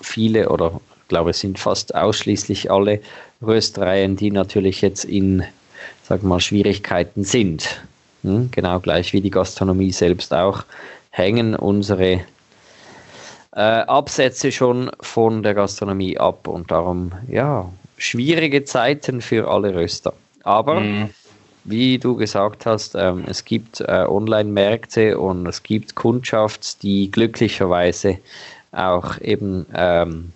viele 0.00 0.50
oder 0.50 0.80
glaube, 1.12 1.30
es 1.30 1.40
sind 1.40 1.58
fast 1.58 1.94
ausschließlich 1.94 2.70
alle 2.70 3.00
Röstereien, 3.42 4.16
die 4.16 4.30
natürlich 4.30 4.80
jetzt 4.80 5.04
in, 5.04 5.44
sag 6.02 6.22
mal, 6.22 6.40
Schwierigkeiten 6.40 7.22
sind. 7.22 7.82
Hm? 8.22 8.50
Genau 8.50 8.80
gleich 8.80 9.12
wie 9.12 9.20
die 9.20 9.30
Gastronomie 9.30 9.92
selbst 9.92 10.32
auch, 10.32 10.64
hängen 11.10 11.54
unsere 11.54 12.20
äh, 13.54 13.60
Absätze 13.60 14.50
schon 14.52 14.90
von 15.00 15.42
der 15.42 15.52
Gastronomie 15.52 16.16
ab 16.16 16.48
und 16.48 16.70
darum, 16.70 17.12
ja, 17.28 17.68
schwierige 17.98 18.64
Zeiten 18.64 19.20
für 19.20 19.48
alle 19.48 19.74
Röster. 19.74 20.14
Aber 20.44 20.80
mhm. 20.80 21.10
wie 21.64 21.98
du 21.98 22.16
gesagt 22.16 22.64
hast, 22.64 22.94
ähm, 22.94 23.24
es 23.26 23.44
gibt 23.44 23.82
äh, 23.82 24.06
Online-Märkte 24.08 25.18
und 25.18 25.46
es 25.46 25.62
gibt 25.62 25.94
Kundschaft, 25.94 26.82
die 26.82 27.10
glücklicherweise 27.10 28.16
auch 28.72 29.20
eben 29.20 29.66
ähm, 29.74 30.32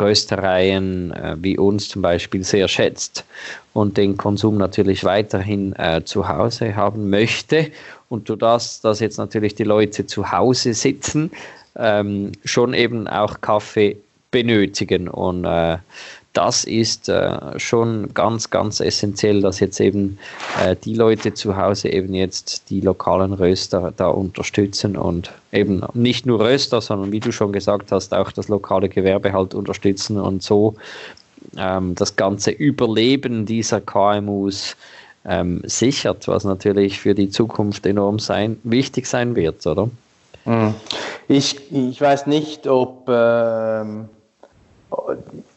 Röstereien 0.00 1.12
äh, 1.12 1.36
wie 1.38 1.58
uns 1.58 1.88
zum 1.88 2.02
Beispiel 2.02 2.44
sehr 2.44 2.68
schätzt 2.68 3.24
und 3.72 3.96
den 3.96 4.16
Konsum 4.16 4.58
natürlich 4.58 5.04
weiterhin 5.04 5.74
äh, 5.76 6.02
zu 6.04 6.28
Hause 6.28 6.76
haben 6.76 7.10
möchte. 7.10 7.70
Und 8.08 8.28
du 8.28 8.36
das, 8.36 8.80
dass 8.80 9.00
jetzt 9.00 9.18
natürlich 9.18 9.54
die 9.54 9.64
Leute 9.64 10.06
zu 10.06 10.32
Hause 10.32 10.74
sitzen, 10.74 11.30
ähm, 11.76 12.32
schon 12.44 12.74
eben 12.74 13.08
auch 13.08 13.40
Kaffee 13.40 13.96
benötigen. 14.30 15.08
Und 15.08 15.44
äh, 15.44 15.78
das 16.32 16.64
ist 16.64 17.08
äh, 17.08 17.58
schon 17.58 18.14
ganz, 18.14 18.48
ganz 18.48 18.80
essentiell, 18.80 19.42
dass 19.42 19.60
jetzt 19.60 19.80
eben 19.80 20.18
äh, 20.62 20.76
die 20.76 20.94
Leute 20.94 21.34
zu 21.34 21.56
Hause 21.56 21.90
eben 21.90 22.14
jetzt 22.14 22.70
die 22.70 22.80
lokalen 22.80 23.34
Röster 23.34 23.92
da 23.96 24.08
unterstützen 24.08 24.96
und 24.96 25.30
eben 25.52 25.82
nicht 25.92 26.24
nur 26.24 26.40
Röster, 26.40 26.80
sondern 26.80 27.12
wie 27.12 27.20
du 27.20 27.32
schon 27.32 27.52
gesagt 27.52 27.92
hast, 27.92 28.14
auch 28.14 28.32
das 28.32 28.48
lokale 28.48 28.88
Gewerbe 28.88 29.32
halt 29.32 29.54
unterstützen 29.54 30.18
und 30.18 30.42
so 30.42 30.74
ähm, 31.58 31.94
das 31.94 32.16
ganze 32.16 32.50
Überleben 32.50 33.44
dieser 33.44 33.82
KMUs 33.82 34.76
ähm, 35.26 35.60
sichert, 35.64 36.28
was 36.28 36.44
natürlich 36.44 36.98
für 36.98 37.14
die 37.14 37.28
Zukunft 37.28 37.84
enorm 37.84 38.18
sein, 38.18 38.58
wichtig 38.64 39.06
sein 39.06 39.36
wird, 39.36 39.66
oder? 39.66 39.90
Hm. 40.44 40.74
Ich, 41.28 41.70
ich 41.70 42.00
weiß 42.00 42.26
nicht, 42.26 42.66
ob 42.66 43.06
ähm 43.08 44.08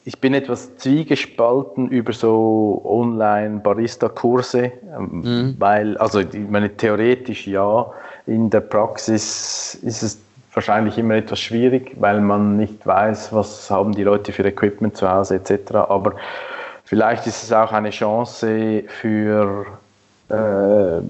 ich 0.08 0.20
bin 0.20 0.36
etwas 0.36 0.78
zwiegespalten 0.78 1.90
über 1.90 2.14
so 2.14 2.80
Online-Barista-Kurse, 2.86 4.72
ähm, 4.96 5.22
mhm. 5.24 5.56
weil, 5.58 5.98
also 5.98 6.20
ich 6.20 6.48
meine, 6.48 6.78
theoretisch 6.78 7.48
ja, 7.48 7.92
in 8.28 8.52
der 8.52 8.62
Praxis 8.62 9.74
ist 9.82 10.04
es 10.04 10.20
wahrscheinlich 10.54 11.00
immer 11.00 11.16
etwas 11.16 11.40
schwierig, 11.40 11.96
weil 12.00 12.22
man 12.22 12.56
nicht 12.56 12.86
weiß, 12.86 13.34
was 13.34 13.70
haben 13.72 13.94
die 13.94 14.04
Leute 14.04 14.32
für 14.32 14.44
Equipment 14.46 14.96
zu 14.96 15.10
Hause 15.10 15.36
etc. 15.36 15.74
Aber 15.74 16.14
vielleicht 16.84 17.26
ist 17.26 17.44
es 17.44 17.52
auch 17.52 17.72
eine 17.72 17.90
Chance 17.90 18.84
für 18.88 19.66
äh, 20.30 21.02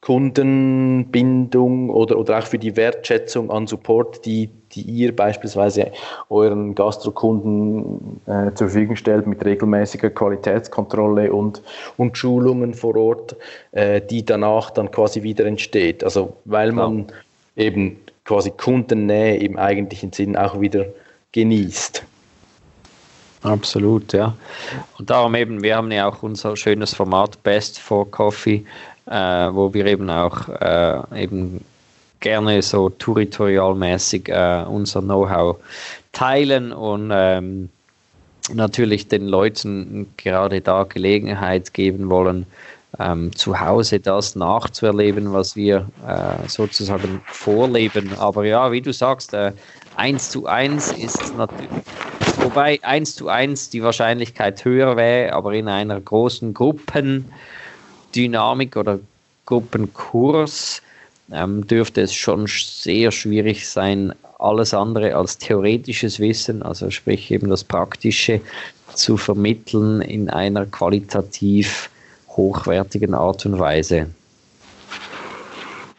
Kundenbindung 0.00 1.90
oder, 1.90 2.16
oder 2.16 2.38
auch 2.38 2.46
für 2.46 2.58
die 2.58 2.76
Wertschätzung 2.76 3.50
an 3.50 3.66
Support, 3.66 4.24
die, 4.24 4.48
die 4.72 4.82
ihr 4.82 5.14
beispielsweise 5.14 5.92
euren 6.30 6.74
Gastrokunden 6.74 8.20
äh, 8.26 8.52
zur 8.54 8.68
Verfügung 8.68 8.96
stellt 8.96 9.26
mit 9.26 9.44
regelmäßiger 9.44 10.10
Qualitätskontrolle 10.10 11.32
und, 11.32 11.62
und 11.96 12.16
Schulungen 12.16 12.74
vor 12.74 12.96
Ort, 12.96 13.36
äh, 13.72 14.00
die 14.00 14.24
danach 14.24 14.70
dann 14.70 14.90
quasi 14.90 15.22
wieder 15.22 15.46
entsteht. 15.46 16.04
Also 16.04 16.36
weil 16.44 16.72
man 16.72 17.06
ja. 17.56 17.64
eben 17.64 17.96
quasi 18.24 18.50
Kundennähe 18.50 19.36
im 19.38 19.56
eigentlichen 19.56 20.12
Sinn 20.12 20.36
auch 20.36 20.60
wieder 20.60 20.86
genießt. 21.32 22.04
Absolut, 23.42 24.12
ja. 24.12 24.34
Und 24.98 25.10
darum 25.10 25.34
eben, 25.34 25.62
wir 25.62 25.76
haben 25.76 25.90
ja 25.92 26.08
auch 26.08 26.22
unser 26.22 26.56
schönes 26.56 26.94
Format 26.94 27.42
Best 27.42 27.78
for 27.78 28.10
Coffee, 28.10 28.64
äh, 29.06 29.12
wo 29.12 29.72
wir 29.72 29.86
eben 29.86 30.10
auch 30.10 30.48
äh, 30.48 31.22
eben 31.22 31.64
gerne 32.20 32.62
so 32.62 32.88
territorialmäßig 32.90 34.28
äh, 34.28 34.64
unser 34.68 35.00
Know-how 35.00 35.56
teilen 36.12 36.72
und 36.72 37.10
ähm, 37.12 37.68
natürlich 38.52 39.08
den 39.08 39.26
Leuten 39.26 40.08
gerade 40.16 40.60
da 40.60 40.84
Gelegenheit 40.84 41.74
geben 41.74 42.10
wollen, 42.10 42.46
ähm, 42.98 43.34
zu 43.34 43.60
Hause 43.60 44.00
das 44.00 44.34
nachzuerleben, 44.34 45.32
was 45.32 45.54
wir 45.54 45.88
äh, 46.06 46.48
sozusagen 46.48 47.20
vorleben. 47.26 48.10
Aber 48.18 48.44
ja, 48.44 48.72
wie 48.72 48.80
du 48.80 48.92
sagst, 48.92 49.34
äh, 49.34 49.52
zu 50.18 50.46
eins 50.46 50.92
ist 50.92 51.36
natürlich, 51.36 51.68
wobei 52.38 52.78
eins 52.82 53.16
zu 53.16 53.28
eins 53.28 53.68
die 53.68 53.82
Wahrscheinlichkeit 53.82 54.64
höher 54.64 54.96
wäre, 54.96 55.32
aber 55.32 55.54
in 55.54 55.68
einer 55.68 56.00
großen 56.00 56.54
Gruppen 56.54 57.30
Dynamik 58.14 58.76
oder 58.76 59.00
Gruppenkurs 59.44 60.82
ähm, 61.32 61.66
dürfte 61.66 62.02
es 62.02 62.14
schon 62.14 62.46
sehr 62.46 63.10
schwierig 63.10 63.68
sein, 63.68 64.14
alles 64.38 64.72
andere 64.72 65.16
als 65.16 65.38
theoretisches 65.38 66.20
Wissen, 66.20 66.62
also 66.62 66.90
sprich 66.90 67.30
eben 67.30 67.48
das 67.48 67.64
Praktische, 67.64 68.40
zu 68.94 69.16
vermitteln 69.16 70.00
in 70.00 70.30
einer 70.30 70.66
qualitativ 70.66 71.90
hochwertigen 72.30 73.14
Art 73.14 73.44
und 73.46 73.58
Weise. 73.58 74.08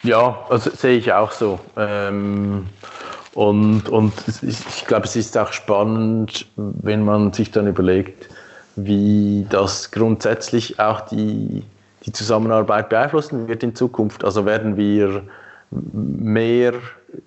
Ja, 0.04 0.46
also 0.50 0.70
sehe 0.72 0.98
ich 0.98 1.12
auch 1.12 1.32
so. 1.32 1.60
Ähm, 1.76 2.68
und 3.34 3.90
und 3.90 4.14
ich, 4.42 4.58
ich 4.68 4.86
glaube, 4.86 5.06
es 5.06 5.16
ist 5.16 5.38
auch 5.38 5.54
spannend, 5.54 6.46
wenn 6.56 7.04
man 7.04 7.34
sich 7.34 7.52
dann 7.52 7.68
überlegt, 7.68 8.30
wie 8.76 9.46
das 9.50 9.92
grundsätzlich 9.92 10.80
auch 10.80 11.02
die, 11.02 11.64
die 12.06 12.12
Zusammenarbeit 12.12 12.90
beeinflussen 12.90 13.48
wird 13.48 13.64
in 13.64 13.76
Zukunft. 13.76 14.24
Also 14.24 14.46
werden 14.46 14.78
wir 14.78 15.24
mehr 15.72 16.74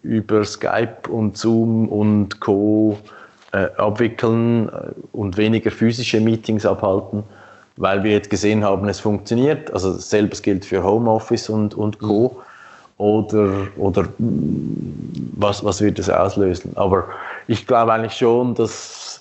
über 0.03 0.45
Skype 0.45 1.09
und 1.09 1.37
Zoom 1.37 1.89
und 1.89 2.41
Co. 2.41 2.99
Äh, 3.55 3.69
abwickeln 3.77 4.71
und 5.13 5.37
weniger 5.37 5.71
physische 5.71 6.19
Meetings 6.23 6.65
abhalten, 6.65 7.23
weil 7.77 8.03
wir 8.03 8.13
jetzt 8.13 8.31
gesehen 8.31 8.65
haben, 8.65 8.89
es 8.89 8.99
funktioniert. 8.99 9.71
Also 9.75 9.93
selbes 9.93 10.41
gilt 10.41 10.65
für 10.65 10.83
Homeoffice 10.83 11.51
und, 11.51 11.75
und 11.75 11.99
Co. 11.99 12.35
Mhm. 12.35 12.53
Oder, 12.97 13.67
oder 13.77 14.09
was, 15.37 15.63
was 15.63 15.83
wird 15.83 15.99
es 15.99 16.09
auslösen? 16.09 16.73
Aber 16.77 17.09
ich 17.47 17.67
glaube 17.67 17.93
eigentlich 17.93 18.15
schon, 18.15 18.55
dass 18.55 19.21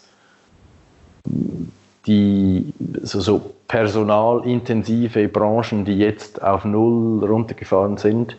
die 2.07 2.73
so, 3.03 3.19
so 3.19 3.53
personalintensive 3.67 5.27
Branchen, 5.27 5.85
die 5.85 5.97
jetzt 5.97 6.41
auf 6.41 6.65
Null 6.65 7.23
runtergefahren 7.23 7.97
sind, 7.97 8.35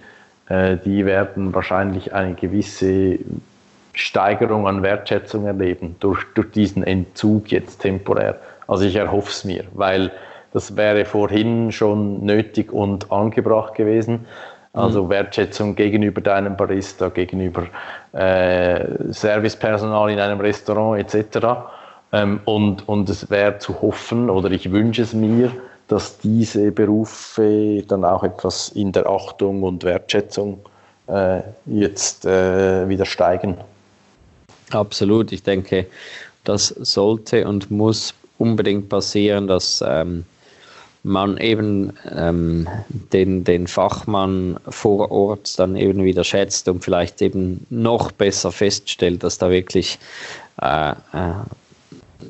äh, 0.48 0.76
die 0.84 1.06
werden 1.06 1.54
wahrscheinlich 1.54 2.12
eine 2.12 2.34
gewisse 2.34 3.18
Steigerung 3.94 4.66
an 4.66 4.82
Wertschätzung 4.82 5.46
erleben 5.46 5.96
durch, 6.00 6.24
durch 6.34 6.50
diesen 6.50 6.82
Entzug 6.82 7.50
jetzt 7.52 7.80
temporär. 7.80 8.40
Also 8.66 8.84
ich 8.84 8.96
erhoffe 8.96 9.30
es 9.30 9.44
mir, 9.44 9.64
weil 9.74 10.10
das 10.52 10.76
wäre 10.76 11.04
vorhin 11.04 11.72
schon 11.72 12.24
nötig 12.24 12.72
und 12.72 13.10
angebracht 13.12 13.74
gewesen. 13.74 14.26
Also 14.74 15.04
mhm. 15.04 15.10
Wertschätzung 15.10 15.76
gegenüber 15.76 16.20
deinem 16.20 16.56
Barista, 16.56 17.10
gegenüber 17.10 17.66
äh, 18.12 19.12
Servicepersonal 19.12 20.10
in 20.10 20.18
einem 20.18 20.40
Restaurant 20.40 20.98
etc. 20.98 21.46
Ähm, 22.12 22.40
und, 22.44 22.88
und 22.88 23.08
es 23.08 23.30
wäre 23.30 23.58
zu 23.58 23.80
hoffen, 23.80 24.28
oder 24.28 24.50
ich 24.50 24.70
wünsche 24.70 25.02
es 25.02 25.14
mir, 25.14 25.50
dass 25.88 26.18
diese 26.18 26.70
Berufe 26.70 27.82
dann 27.88 28.04
auch 28.04 28.22
etwas 28.22 28.68
in 28.70 28.92
der 28.92 29.06
Achtung 29.06 29.62
und 29.62 29.84
Wertschätzung 29.84 30.60
äh, 31.08 31.40
jetzt 31.66 32.24
äh, 32.24 32.88
wieder 32.88 33.04
steigen. 33.04 33.56
Absolut, 34.70 35.32
ich 35.32 35.42
denke, 35.42 35.86
das 36.44 36.68
sollte 36.68 37.46
und 37.46 37.70
muss 37.70 38.14
unbedingt 38.38 38.88
passieren, 38.88 39.46
dass 39.46 39.84
ähm, 39.86 40.24
man 41.02 41.36
eben 41.38 41.92
ähm, 42.10 42.68
den, 43.12 43.44
den 43.44 43.66
Fachmann 43.66 44.58
vor 44.68 45.10
Ort 45.10 45.58
dann 45.58 45.76
eben 45.76 46.04
wieder 46.04 46.24
schätzt 46.24 46.68
und 46.68 46.84
vielleicht 46.84 47.20
eben 47.22 47.66
noch 47.70 48.12
besser 48.12 48.52
feststellt, 48.52 49.22
dass 49.24 49.38
da 49.38 49.50
wirklich 49.50 49.98
äh, 50.60 50.90
äh, 50.90 50.94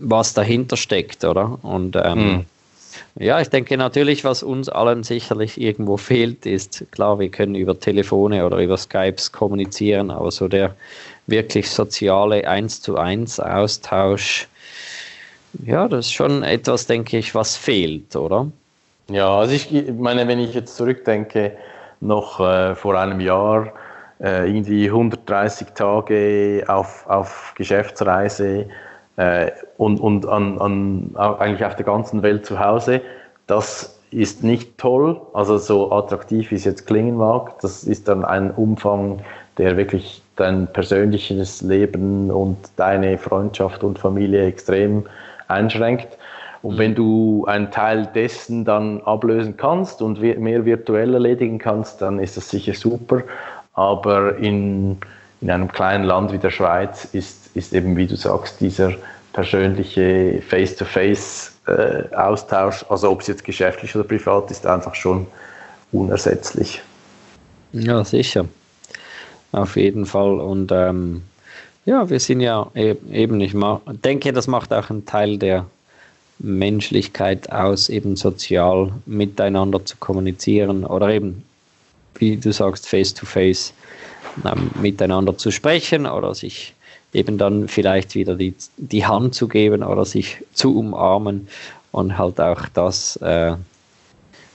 was 0.00 0.34
dahinter 0.34 0.76
steckt, 0.76 1.24
oder? 1.24 1.58
Und 1.62 1.96
ähm, 1.96 2.18
hm. 2.18 2.44
ja, 3.16 3.40
ich 3.40 3.48
denke 3.48 3.76
natürlich, 3.76 4.24
was 4.24 4.42
uns 4.42 4.68
allen 4.68 5.02
sicherlich 5.02 5.60
irgendwo 5.60 5.96
fehlt, 5.96 6.46
ist 6.46 6.84
klar, 6.92 7.18
wir 7.18 7.28
können 7.28 7.54
über 7.54 7.78
Telefone 7.78 8.44
oder 8.46 8.58
über 8.58 8.76
Skypes 8.76 9.32
kommunizieren, 9.32 10.10
aber 10.10 10.30
so 10.30 10.48
der 10.48 10.74
wirklich 11.26 11.70
soziale 11.70 12.48
Eins 12.48 12.80
zu 12.80 12.96
eins 12.96 13.38
Austausch, 13.38 14.48
ja, 15.64 15.86
das 15.86 16.06
ist 16.06 16.12
schon 16.12 16.42
etwas, 16.42 16.86
denke 16.86 17.18
ich, 17.18 17.34
was 17.34 17.56
fehlt, 17.56 18.16
oder? 18.16 18.50
Ja, 19.08 19.36
also 19.36 19.52
ich 19.52 19.70
meine, 19.98 20.26
wenn 20.26 20.38
ich 20.38 20.54
jetzt 20.54 20.76
zurückdenke, 20.76 21.52
noch 22.00 22.40
äh, 22.40 22.74
vor 22.74 22.98
einem 22.98 23.20
Jahr, 23.20 23.72
äh, 24.20 24.48
irgendwie 24.48 24.86
130 24.86 25.68
Tage 25.74 26.64
auf, 26.68 27.06
auf 27.06 27.52
Geschäftsreise, 27.56 28.66
und, 29.76 30.00
und 30.00 30.26
an, 30.26 30.58
an, 30.58 31.10
eigentlich 31.16 31.64
auf 31.64 31.76
der 31.76 31.84
ganzen 31.84 32.22
Welt 32.22 32.46
zu 32.46 32.58
Hause. 32.58 33.00
Das 33.46 33.98
ist 34.10 34.44
nicht 34.44 34.78
toll, 34.78 35.20
also 35.32 35.58
so 35.58 35.90
attraktiv 35.92 36.50
wie 36.50 36.56
es 36.56 36.64
jetzt 36.64 36.86
klingen 36.86 37.16
mag. 37.16 37.58
Das 37.60 37.84
ist 37.84 38.08
dann 38.08 38.24
ein 38.24 38.50
Umfang, 38.50 39.20
der 39.58 39.76
wirklich 39.76 40.22
dein 40.36 40.66
persönliches 40.66 41.62
Leben 41.62 42.30
und 42.30 42.56
deine 42.76 43.18
Freundschaft 43.18 43.84
und 43.84 43.98
Familie 43.98 44.46
extrem 44.46 45.04
einschränkt. 45.48 46.08
Und 46.62 46.78
wenn 46.78 46.94
du 46.94 47.44
einen 47.46 47.70
Teil 47.70 48.08
dessen 48.14 48.64
dann 48.64 49.00
ablösen 49.02 49.56
kannst 49.56 50.00
und 50.00 50.20
mehr 50.20 50.64
virtuell 50.64 51.12
erledigen 51.14 51.58
kannst, 51.58 52.00
dann 52.00 52.18
ist 52.18 52.36
das 52.36 52.48
sicher 52.50 52.74
super. 52.74 53.22
Aber 53.74 54.36
in, 54.36 54.98
in 55.40 55.50
einem 55.50 55.68
kleinen 55.72 56.04
Land 56.04 56.32
wie 56.32 56.38
der 56.38 56.50
Schweiz 56.50 57.04
ist, 57.06 57.41
ist 57.54 57.72
eben, 57.72 57.96
wie 57.96 58.06
du 58.06 58.16
sagst, 58.16 58.60
dieser 58.60 58.92
persönliche 59.32 60.42
Face-to-Face-Austausch, 60.48 62.84
also 62.88 63.10
ob 63.10 63.22
es 63.22 63.28
jetzt 63.28 63.44
geschäftlich 63.44 63.94
oder 63.94 64.04
privat 64.04 64.50
ist, 64.50 64.66
einfach 64.66 64.94
schon 64.94 65.26
unersetzlich. 65.92 66.82
Ja, 67.72 68.04
sicher. 68.04 68.46
Auf 69.52 69.76
jeden 69.76 70.06
Fall. 70.06 70.40
Und 70.40 70.72
ähm, 70.72 71.22
ja, 71.84 72.08
wir 72.08 72.20
sind 72.20 72.40
ja 72.40 72.70
e-, 72.74 72.96
eben, 73.10 73.40
ich 73.40 73.54
denke, 74.04 74.32
das 74.32 74.46
macht 74.46 74.72
auch 74.72 74.90
einen 74.90 75.06
Teil 75.06 75.38
der 75.38 75.66
Menschlichkeit 76.38 77.50
aus, 77.52 77.88
eben 77.88 78.16
sozial 78.16 78.92
miteinander 79.06 79.84
zu 79.84 79.96
kommunizieren 79.98 80.84
oder 80.84 81.10
eben, 81.10 81.44
wie 82.16 82.36
du 82.36 82.52
sagst, 82.52 82.88
face-to-face 82.88 83.72
-face, 84.44 84.52
ähm, 84.52 84.70
miteinander 84.80 85.36
zu 85.36 85.50
sprechen 85.50 86.06
oder 86.06 86.34
sich 86.34 86.74
eben 87.12 87.38
dann 87.38 87.68
vielleicht 87.68 88.14
wieder 88.14 88.34
die, 88.34 88.54
die 88.76 89.06
Hand 89.06 89.34
zu 89.34 89.48
geben 89.48 89.82
oder 89.82 90.04
sich 90.04 90.38
zu 90.52 90.78
umarmen 90.78 91.48
und 91.92 92.16
halt 92.18 92.40
auch 92.40 92.68
das 92.74 93.16
äh, 93.16 93.54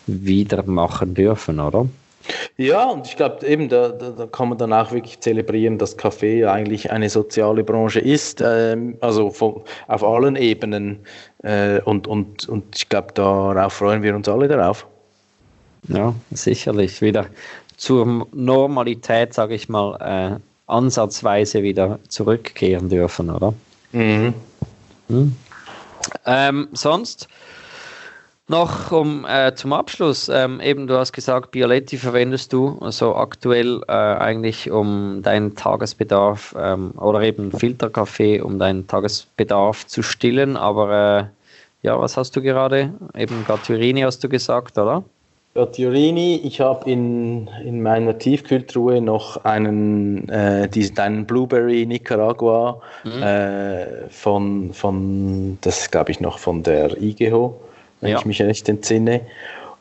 wieder 0.07 0.63
machen 0.63 1.13
dürfen, 1.13 1.59
oder? 1.59 1.87
Ja, 2.57 2.85
und 2.85 3.07
ich 3.07 3.15
glaube 3.15 3.45
eben, 3.45 3.69
da, 3.69 3.89
da, 3.89 4.09
da, 4.09 4.25
kann 4.25 4.49
man 4.49 4.57
dann 4.57 4.73
auch 4.73 4.91
wirklich 4.91 5.19
zelebrieren, 5.19 5.77
dass 5.77 5.95
Kaffee 5.95 6.45
eigentlich 6.45 6.91
eine 6.91 7.09
soziale 7.09 7.63
Branche 7.63 7.99
ist, 7.99 8.43
ähm, 8.45 8.97
also 8.99 9.29
von, 9.29 9.61
auf 9.87 10.03
allen 10.03 10.35
Ebenen. 10.35 10.99
Äh, 11.43 11.79
und, 11.81 12.07
und, 12.07 12.49
und 12.49 12.75
ich 12.75 12.89
glaube, 12.89 13.13
darauf 13.13 13.73
freuen 13.73 14.03
wir 14.03 14.15
uns 14.15 14.27
alle 14.27 14.47
darauf. 14.47 14.85
Ja, 15.87 16.13
sicherlich. 16.31 17.01
Wieder 17.01 17.27
zur 17.77 18.27
Normalität, 18.33 19.33
sage 19.33 19.55
ich 19.55 19.69
mal, 19.69 19.95
äh, 20.01 20.39
ansatzweise 20.67 21.63
wieder 21.63 21.99
zurückkehren 22.07 22.89
dürfen, 22.89 23.29
oder? 23.29 23.53
Mhm. 23.91 24.33
Hm. 25.07 25.35
Ähm, 26.25 26.67
sonst 26.73 27.27
noch 28.49 28.91
um 28.91 29.25
äh, 29.25 29.55
zum 29.55 29.73
Abschluss, 29.73 30.29
ähm, 30.29 30.61
eben 30.61 30.87
du 30.87 30.97
hast 30.97 31.11
gesagt, 31.11 31.51
Bioletti 31.51 31.97
verwendest 31.97 32.53
du 32.53 32.77
also 32.79 33.15
aktuell 33.15 33.81
äh, 33.89 33.91
eigentlich 33.91 34.71
um 34.71 35.21
deinen 35.21 35.55
Tagesbedarf 35.55 36.55
ähm, 36.57 36.91
oder 36.91 37.21
eben 37.23 37.51
Filterkaffee, 37.51 38.39
um 38.39 38.57
deinen 38.57 38.87
Tagesbedarf 38.87 39.85
zu 39.87 40.01
stillen. 40.01 40.55
Aber 40.55 41.29
äh, 41.83 41.85
ja, 41.85 41.99
was 41.99 42.15
hast 42.15 42.37
du 42.37 42.41
gerade? 42.41 42.93
Eben 43.17 43.43
Gatturini 43.45 44.01
hast 44.01 44.23
du 44.23 44.29
gesagt, 44.29 44.77
oder? 44.77 45.03
Gatturini, 45.57 46.39
ich 46.43 46.61
habe 46.61 46.89
in, 46.89 47.49
in 47.65 47.81
meiner 47.81 48.17
Tiefkühltruhe 48.17 49.01
noch 49.01 49.43
einen, 49.43 50.29
äh, 50.29 50.69
diesen, 50.69 50.99
einen 50.99 51.25
Blueberry 51.25 51.85
Nicaragua 51.87 52.79
mhm. 53.03 53.23
äh, 53.23 54.09
von, 54.09 54.71
von, 54.73 55.57
das 55.61 55.89
glaube 55.89 56.11
ich 56.11 56.19
noch 56.19 56.37
von 56.37 56.61
der 56.61 57.01
IGHO 57.01 57.59
wenn 58.01 58.11
ja. 58.11 58.19
ich 58.19 58.25
mich 58.25 58.41
recht 58.41 58.69
entsinne. 58.69 59.21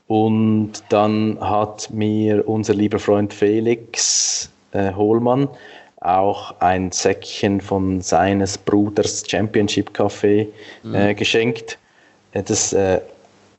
Und 0.07 0.73
dann 0.89 1.39
hat 1.41 1.91
mir 1.91 2.49
unser 2.49 2.75
lieber 2.75 2.99
Freund 2.99 3.33
Felix 3.33 4.51
äh, 4.73 4.93
Hohlmann 4.95 5.49
auch 6.01 6.55
ein 6.61 6.93
Säckchen 6.93 7.61
von 7.61 8.01
seines 8.01 8.57
Bruders 8.57 9.25
Championship 9.29 9.91
mhm. 9.99 10.95
äh, 10.95 11.15
geschenkt. 11.15 11.79
Äh, 12.33 12.45
das 12.45 12.73
äh, 12.73 13.01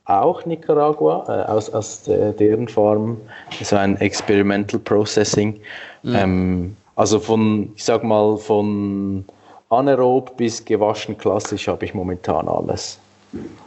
auch 0.07 0.45
Nicaragua, 0.45 1.25
äh, 1.27 1.51
aus, 1.51 1.69
aus 1.69 2.03
deren 2.03 2.67
Farm, 2.67 3.17
so 3.61 3.75
ein 3.75 3.97
Experimental 3.97 4.79
Processing. 4.79 5.59
Mhm. 6.03 6.15
Ähm, 6.15 6.77
also 6.95 7.19
von, 7.19 7.71
ich 7.75 7.83
sag 7.83 8.03
mal, 8.03 8.37
von 8.37 9.25
anaerob 9.69 10.35
bis 10.37 10.63
gewaschen 10.63 11.17
klassisch 11.17 11.67
habe 11.67 11.85
ich 11.85 11.93
momentan 11.93 12.47
alles. 12.47 12.99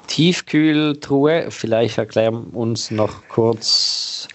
Tiefkühltruhe. 0.07 1.51
Vielleicht 1.51 1.99
erklären 1.99 2.45
uns 2.53 2.91
noch 2.91 3.29
kurz 3.29 4.29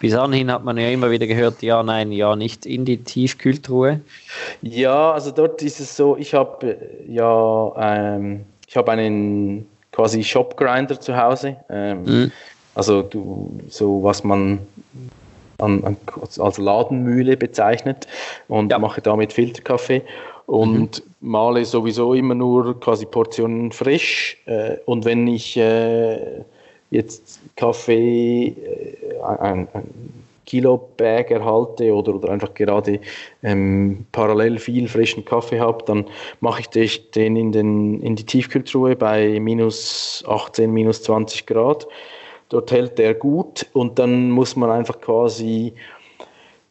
bis 0.00 0.14
anhin 0.14 0.50
hat 0.50 0.64
man 0.64 0.78
ja 0.78 0.88
immer 0.88 1.10
wieder 1.10 1.26
gehört, 1.26 1.60
ja, 1.62 1.82
nein, 1.82 2.10
ja, 2.10 2.34
nicht 2.34 2.64
in 2.64 2.86
die 2.86 3.04
Tiefkühltruhe. 3.04 4.00
Ja, 4.62 5.12
also 5.12 5.30
dort 5.30 5.60
ist 5.60 5.78
es 5.78 5.94
so, 5.94 6.16
ich 6.16 6.32
habe 6.32 6.66
äh, 6.66 7.12
ja, 7.12 7.72
ähm, 7.76 8.46
ich 8.66 8.78
habe 8.78 8.92
einen 8.92 9.66
quasi 10.00 10.24
Shopgrinder 10.24 10.98
zu 10.98 11.14
Hause. 11.14 11.56
Ähm, 11.68 12.04
mhm. 12.04 12.32
Also 12.74 13.02
du, 13.02 13.60
so 13.68 14.02
was 14.02 14.24
man 14.24 14.60
an, 15.58 15.84
an, 15.84 15.96
als 16.38 16.56
Ladenmühle 16.56 17.36
bezeichnet 17.36 18.06
und 18.48 18.70
ja. 18.72 18.78
mache 18.78 19.02
damit 19.02 19.34
Filterkaffee 19.34 20.00
und 20.46 21.04
mhm. 21.04 21.28
male 21.28 21.66
sowieso 21.66 22.14
immer 22.14 22.34
nur 22.34 22.80
quasi 22.80 23.04
Portionen 23.04 23.72
frisch. 23.72 24.38
Äh, 24.46 24.76
und 24.86 25.04
wenn 25.04 25.26
ich 25.26 25.58
äh, 25.58 26.44
jetzt 26.90 27.40
Kaffee, 27.56 28.56
äh, 28.56 29.22
ein, 29.22 29.68
ein 29.74 30.19
Kilo-Bag 30.50 31.30
erhalte 31.30 31.94
oder, 31.94 32.16
oder 32.16 32.30
einfach 32.30 32.54
gerade 32.54 32.98
ähm, 33.44 34.04
parallel 34.10 34.58
viel 34.58 34.88
frischen 34.88 35.24
Kaffee 35.24 35.60
habe, 35.60 35.84
dann 35.84 36.06
mache 36.40 36.62
ich 36.62 37.10
den 37.12 37.36
in, 37.36 37.52
den, 37.52 38.00
in 38.00 38.16
die 38.16 38.26
Tiefkühltruhe 38.26 38.96
bei 38.96 39.38
minus 39.38 40.24
18, 40.26 40.72
minus 40.72 41.04
20 41.04 41.46
Grad. 41.46 41.86
Dort 42.48 42.72
hält 42.72 42.98
der 42.98 43.14
gut 43.14 43.64
und 43.74 44.00
dann 44.00 44.30
muss 44.32 44.56
man 44.56 44.70
einfach 44.70 45.00
quasi 45.00 45.72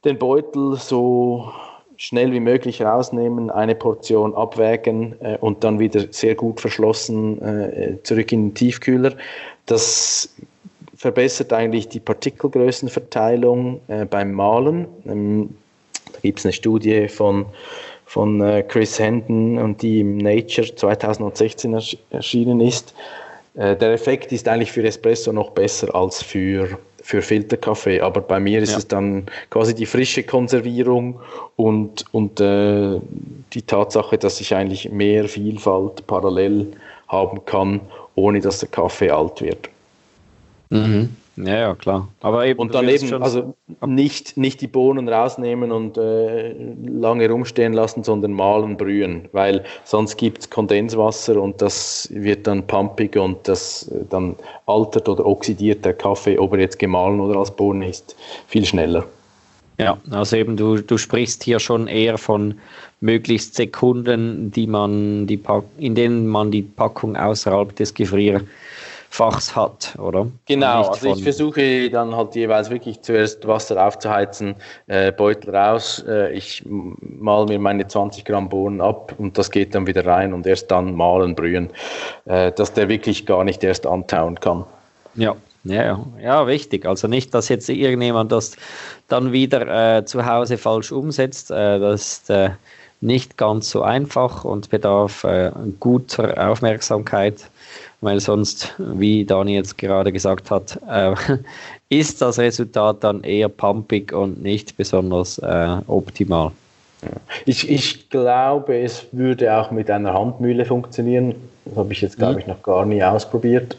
den 0.03 0.17
Beutel 0.17 0.75
so 0.75 1.49
schnell 1.95 2.33
wie 2.33 2.41
möglich 2.41 2.81
rausnehmen, 2.81 3.49
eine 3.49 3.75
Portion 3.75 4.35
abwägen 4.35 5.15
äh, 5.21 5.37
und 5.39 5.63
dann 5.63 5.79
wieder 5.79 6.05
sehr 6.11 6.35
gut 6.35 6.59
verschlossen 6.59 7.41
äh, 7.41 7.97
zurück 8.03 8.33
in 8.33 8.49
den 8.49 8.55
Tiefkühler. 8.55 9.15
Das 9.67 10.35
verbessert 10.99 11.53
eigentlich 11.53 11.87
die 11.87 12.01
Partikelgrößenverteilung 12.01 13.79
äh, 13.87 14.05
beim 14.05 14.33
Malen. 14.33 14.85
Ähm, 15.07 15.55
da 16.11 16.19
gibt 16.21 16.39
es 16.39 16.45
eine 16.45 16.51
Studie 16.51 17.07
von, 17.07 17.45
von 18.05 18.41
äh, 18.41 18.63
Chris 18.63 18.99
Hendon 18.99 19.57
und 19.59 19.81
die 19.81 20.01
im 20.01 20.17
Nature 20.17 20.75
2016 20.75 21.73
ersch 21.73 21.97
erschienen 22.09 22.59
ist. 22.59 22.93
Äh, 23.55 23.77
der 23.77 23.93
Effekt 23.93 24.33
ist 24.33 24.45
eigentlich 24.49 24.73
für 24.73 24.83
Espresso 24.83 25.31
noch 25.31 25.51
besser 25.51 25.95
als 25.95 26.21
für 26.21 26.77
für 27.01 27.21
Filterkaffee. 27.21 28.01
Aber 28.01 28.19
bei 28.19 28.41
mir 28.41 28.61
ist 28.61 28.73
ja. 28.73 28.77
es 28.77 28.87
dann 28.87 29.27
quasi 29.49 29.73
die 29.73 29.85
frische 29.85 30.23
Konservierung 30.23 31.21
und, 31.55 32.03
und 32.11 32.41
äh, 32.41 32.99
die 33.53 33.61
Tatsache, 33.61 34.17
dass 34.17 34.41
ich 34.41 34.53
eigentlich 34.53 34.91
mehr 34.91 35.29
Vielfalt 35.29 36.05
parallel 36.07 36.67
haben 37.07 37.45
kann, 37.45 37.79
ohne 38.15 38.41
dass 38.41 38.59
der 38.59 38.69
Kaffee 38.69 39.09
alt 39.09 39.41
wird. 39.41 39.69
Mhm. 40.69 41.09
Ja, 41.45 41.57
ja, 41.57 41.75
klar. 41.75 42.09
Aber 42.19 42.45
eben, 42.45 42.59
und 42.59 42.75
dann 42.75 42.89
eben, 42.89 43.13
also 43.23 43.55
nicht, 43.85 44.35
nicht 44.35 44.59
die 44.59 44.67
Bohnen 44.67 45.07
rausnehmen 45.07 45.71
und 45.71 45.97
äh, 45.97 46.53
lange 46.85 47.29
rumstehen 47.29 47.71
lassen, 47.71 48.03
sondern 48.03 48.33
malen, 48.33 48.75
brühen, 48.75 49.29
weil 49.31 49.63
sonst 49.85 50.17
gibt 50.17 50.39
es 50.39 50.49
Kondenswasser 50.49 51.41
und 51.41 51.61
das 51.61 52.09
wird 52.11 52.45
dann 52.45 52.67
pumpig 52.67 53.15
und 53.15 53.47
das 53.47 53.87
äh, 53.87 54.03
dann 54.09 54.35
altert 54.65 55.07
oder 55.07 55.25
oxidiert 55.25 55.85
der 55.85 55.93
Kaffee, 55.93 56.37
ob 56.37 56.53
er 56.53 56.59
jetzt 56.59 56.77
gemahlen 56.77 57.21
oder 57.21 57.39
als 57.39 57.51
Bohnen 57.51 57.83
ist, 57.83 58.17
viel 58.47 58.65
schneller. 58.65 59.05
Ja, 59.77 59.97
also 60.11 60.35
eben 60.35 60.57
du, 60.57 60.81
du 60.81 60.97
sprichst 60.97 61.41
hier 61.43 61.59
schon 61.59 61.87
eher 61.87 62.17
von 62.17 62.55
möglichst 62.99 63.55
Sekunden, 63.55 64.51
die 64.51 64.67
man 64.67 65.25
die 65.25 65.41
in 65.77 65.95
denen 65.95 66.27
man 66.27 66.51
die 66.51 66.63
Packung 66.63 67.15
außerhalb 67.15 67.73
des 67.77 67.93
Gefrier 67.93 68.41
Fachs 69.11 69.55
hat, 69.55 69.97
oder? 69.97 70.27
Genau, 70.45 70.83
also 70.87 71.13
ich 71.13 71.23
versuche 71.23 71.89
dann 71.89 72.15
halt 72.15 72.35
jeweils 72.35 72.69
wirklich 72.69 73.01
zuerst 73.01 73.45
Wasser 73.47 73.83
aufzuheizen, 73.85 74.55
äh, 74.87 75.11
Beutel 75.11 75.55
raus, 75.55 76.03
äh, 76.07 76.31
ich 76.31 76.63
mal 76.65 77.45
mir 77.45 77.59
meine 77.59 77.87
20 77.87 78.23
Gramm 78.23 78.49
Bohnen 78.49 78.81
ab 78.81 79.15
und 79.17 79.37
das 79.37 79.49
geht 79.49 79.73
dann 79.73 79.87
wieder 79.87 80.05
rein 80.05 80.31
und 80.31 80.45
erst 80.45 80.69
dann 80.69 80.93
malen, 80.95 81.33
brühen, 81.33 81.71
äh, 82.25 82.51
dass 82.51 82.73
der 82.73 82.87
wirklich 82.87 83.25
gar 83.25 83.43
nicht 83.43 83.63
erst 83.63 83.87
antauen 83.87 84.39
kann. 84.39 84.63
Ja, 85.15 85.35
ja, 85.63 85.99
ja, 86.21 86.47
wichtig. 86.47 86.85
Also 86.85 87.07
nicht, 87.07 87.33
dass 87.33 87.49
jetzt 87.49 87.67
irgendjemand 87.67 88.31
das 88.31 88.55
dann 89.07 89.31
wieder 89.31 89.97
äh, 89.97 90.05
zu 90.05 90.25
Hause 90.25 90.57
falsch 90.57 90.91
umsetzt. 90.91 91.51
Äh, 91.51 91.79
das 91.79 92.01
ist 92.01 92.29
äh, 92.29 92.51
nicht 93.01 93.37
ganz 93.37 93.69
so 93.69 93.81
einfach 93.81 94.45
und 94.45 94.69
bedarf 94.69 95.23
äh, 95.23 95.51
guter 95.79 96.49
Aufmerksamkeit 96.49 97.49
weil 98.01 98.19
sonst, 98.19 98.73
wie 98.77 99.25
Dani 99.25 99.55
jetzt 99.55 99.77
gerade 99.77 100.11
gesagt 100.11 100.51
hat, 100.51 100.79
äh, 100.89 101.15
ist 101.89 102.21
das 102.21 102.39
Resultat 102.39 103.03
dann 103.03 103.23
eher 103.23 103.49
pumpig 103.49 104.13
und 104.13 104.41
nicht 104.41 104.77
besonders 104.77 105.37
äh, 105.39 105.77
optimal. 105.87 106.51
Ich, 107.45 107.69
ich 107.69 108.09
glaube, 108.09 108.77
es 108.77 109.05
würde 109.11 109.55
auch 109.55 109.71
mit 109.71 109.89
einer 109.89 110.13
Handmühle 110.13 110.65
funktionieren. 110.65 111.35
Das 111.65 111.77
habe 111.77 111.93
ich 111.93 112.01
jetzt, 112.01 112.17
glaube 112.17 112.33
mhm. 112.33 112.39
ich, 112.39 112.47
noch 112.47 112.61
gar 112.61 112.85
nie 112.85 113.03
ausprobiert. 113.03 113.77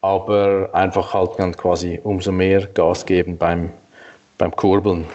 Aber 0.00 0.70
einfach 0.72 1.14
halt 1.14 1.32
dann 1.38 1.56
quasi 1.56 2.00
umso 2.02 2.32
mehr 2.32 2.66
Gas 2.66 3.06
geben 3.06 3.36
beim, 3.36 3.70
beim 4.38 4.54
Kurbeln. 4.56 5.06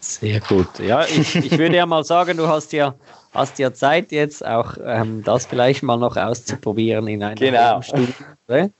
Sehr 0.00 0.40
gut. 0.40 0.78
Ja, 0.78 1.04
ich, 1.04 1.34
ich 1.34 1.58
würde 1.58 1.76
ja 1.76 1.86
mal 1.86 2.04
sagen, 2.04 2.36
du 2.36 2.46
hast 2.46 2.72
ja 2.72 2.94
hast 3.32 3.58
ja 3.58 3.72
Zeit 3.72 4.12
jetzt 4.12 4.44
auch 4.44 4.76
ähm, 4.84 5.22
das 5.24 5.46
vielleicht 5.46 5.82
mal 5.82 5.96
noch 5.96 6.16
auszuprobieren 6.16 7.06
in 7.08 7.22
einer 7.22 7.34
genau. 7.34 7.82
Stunde. 7.82 8.12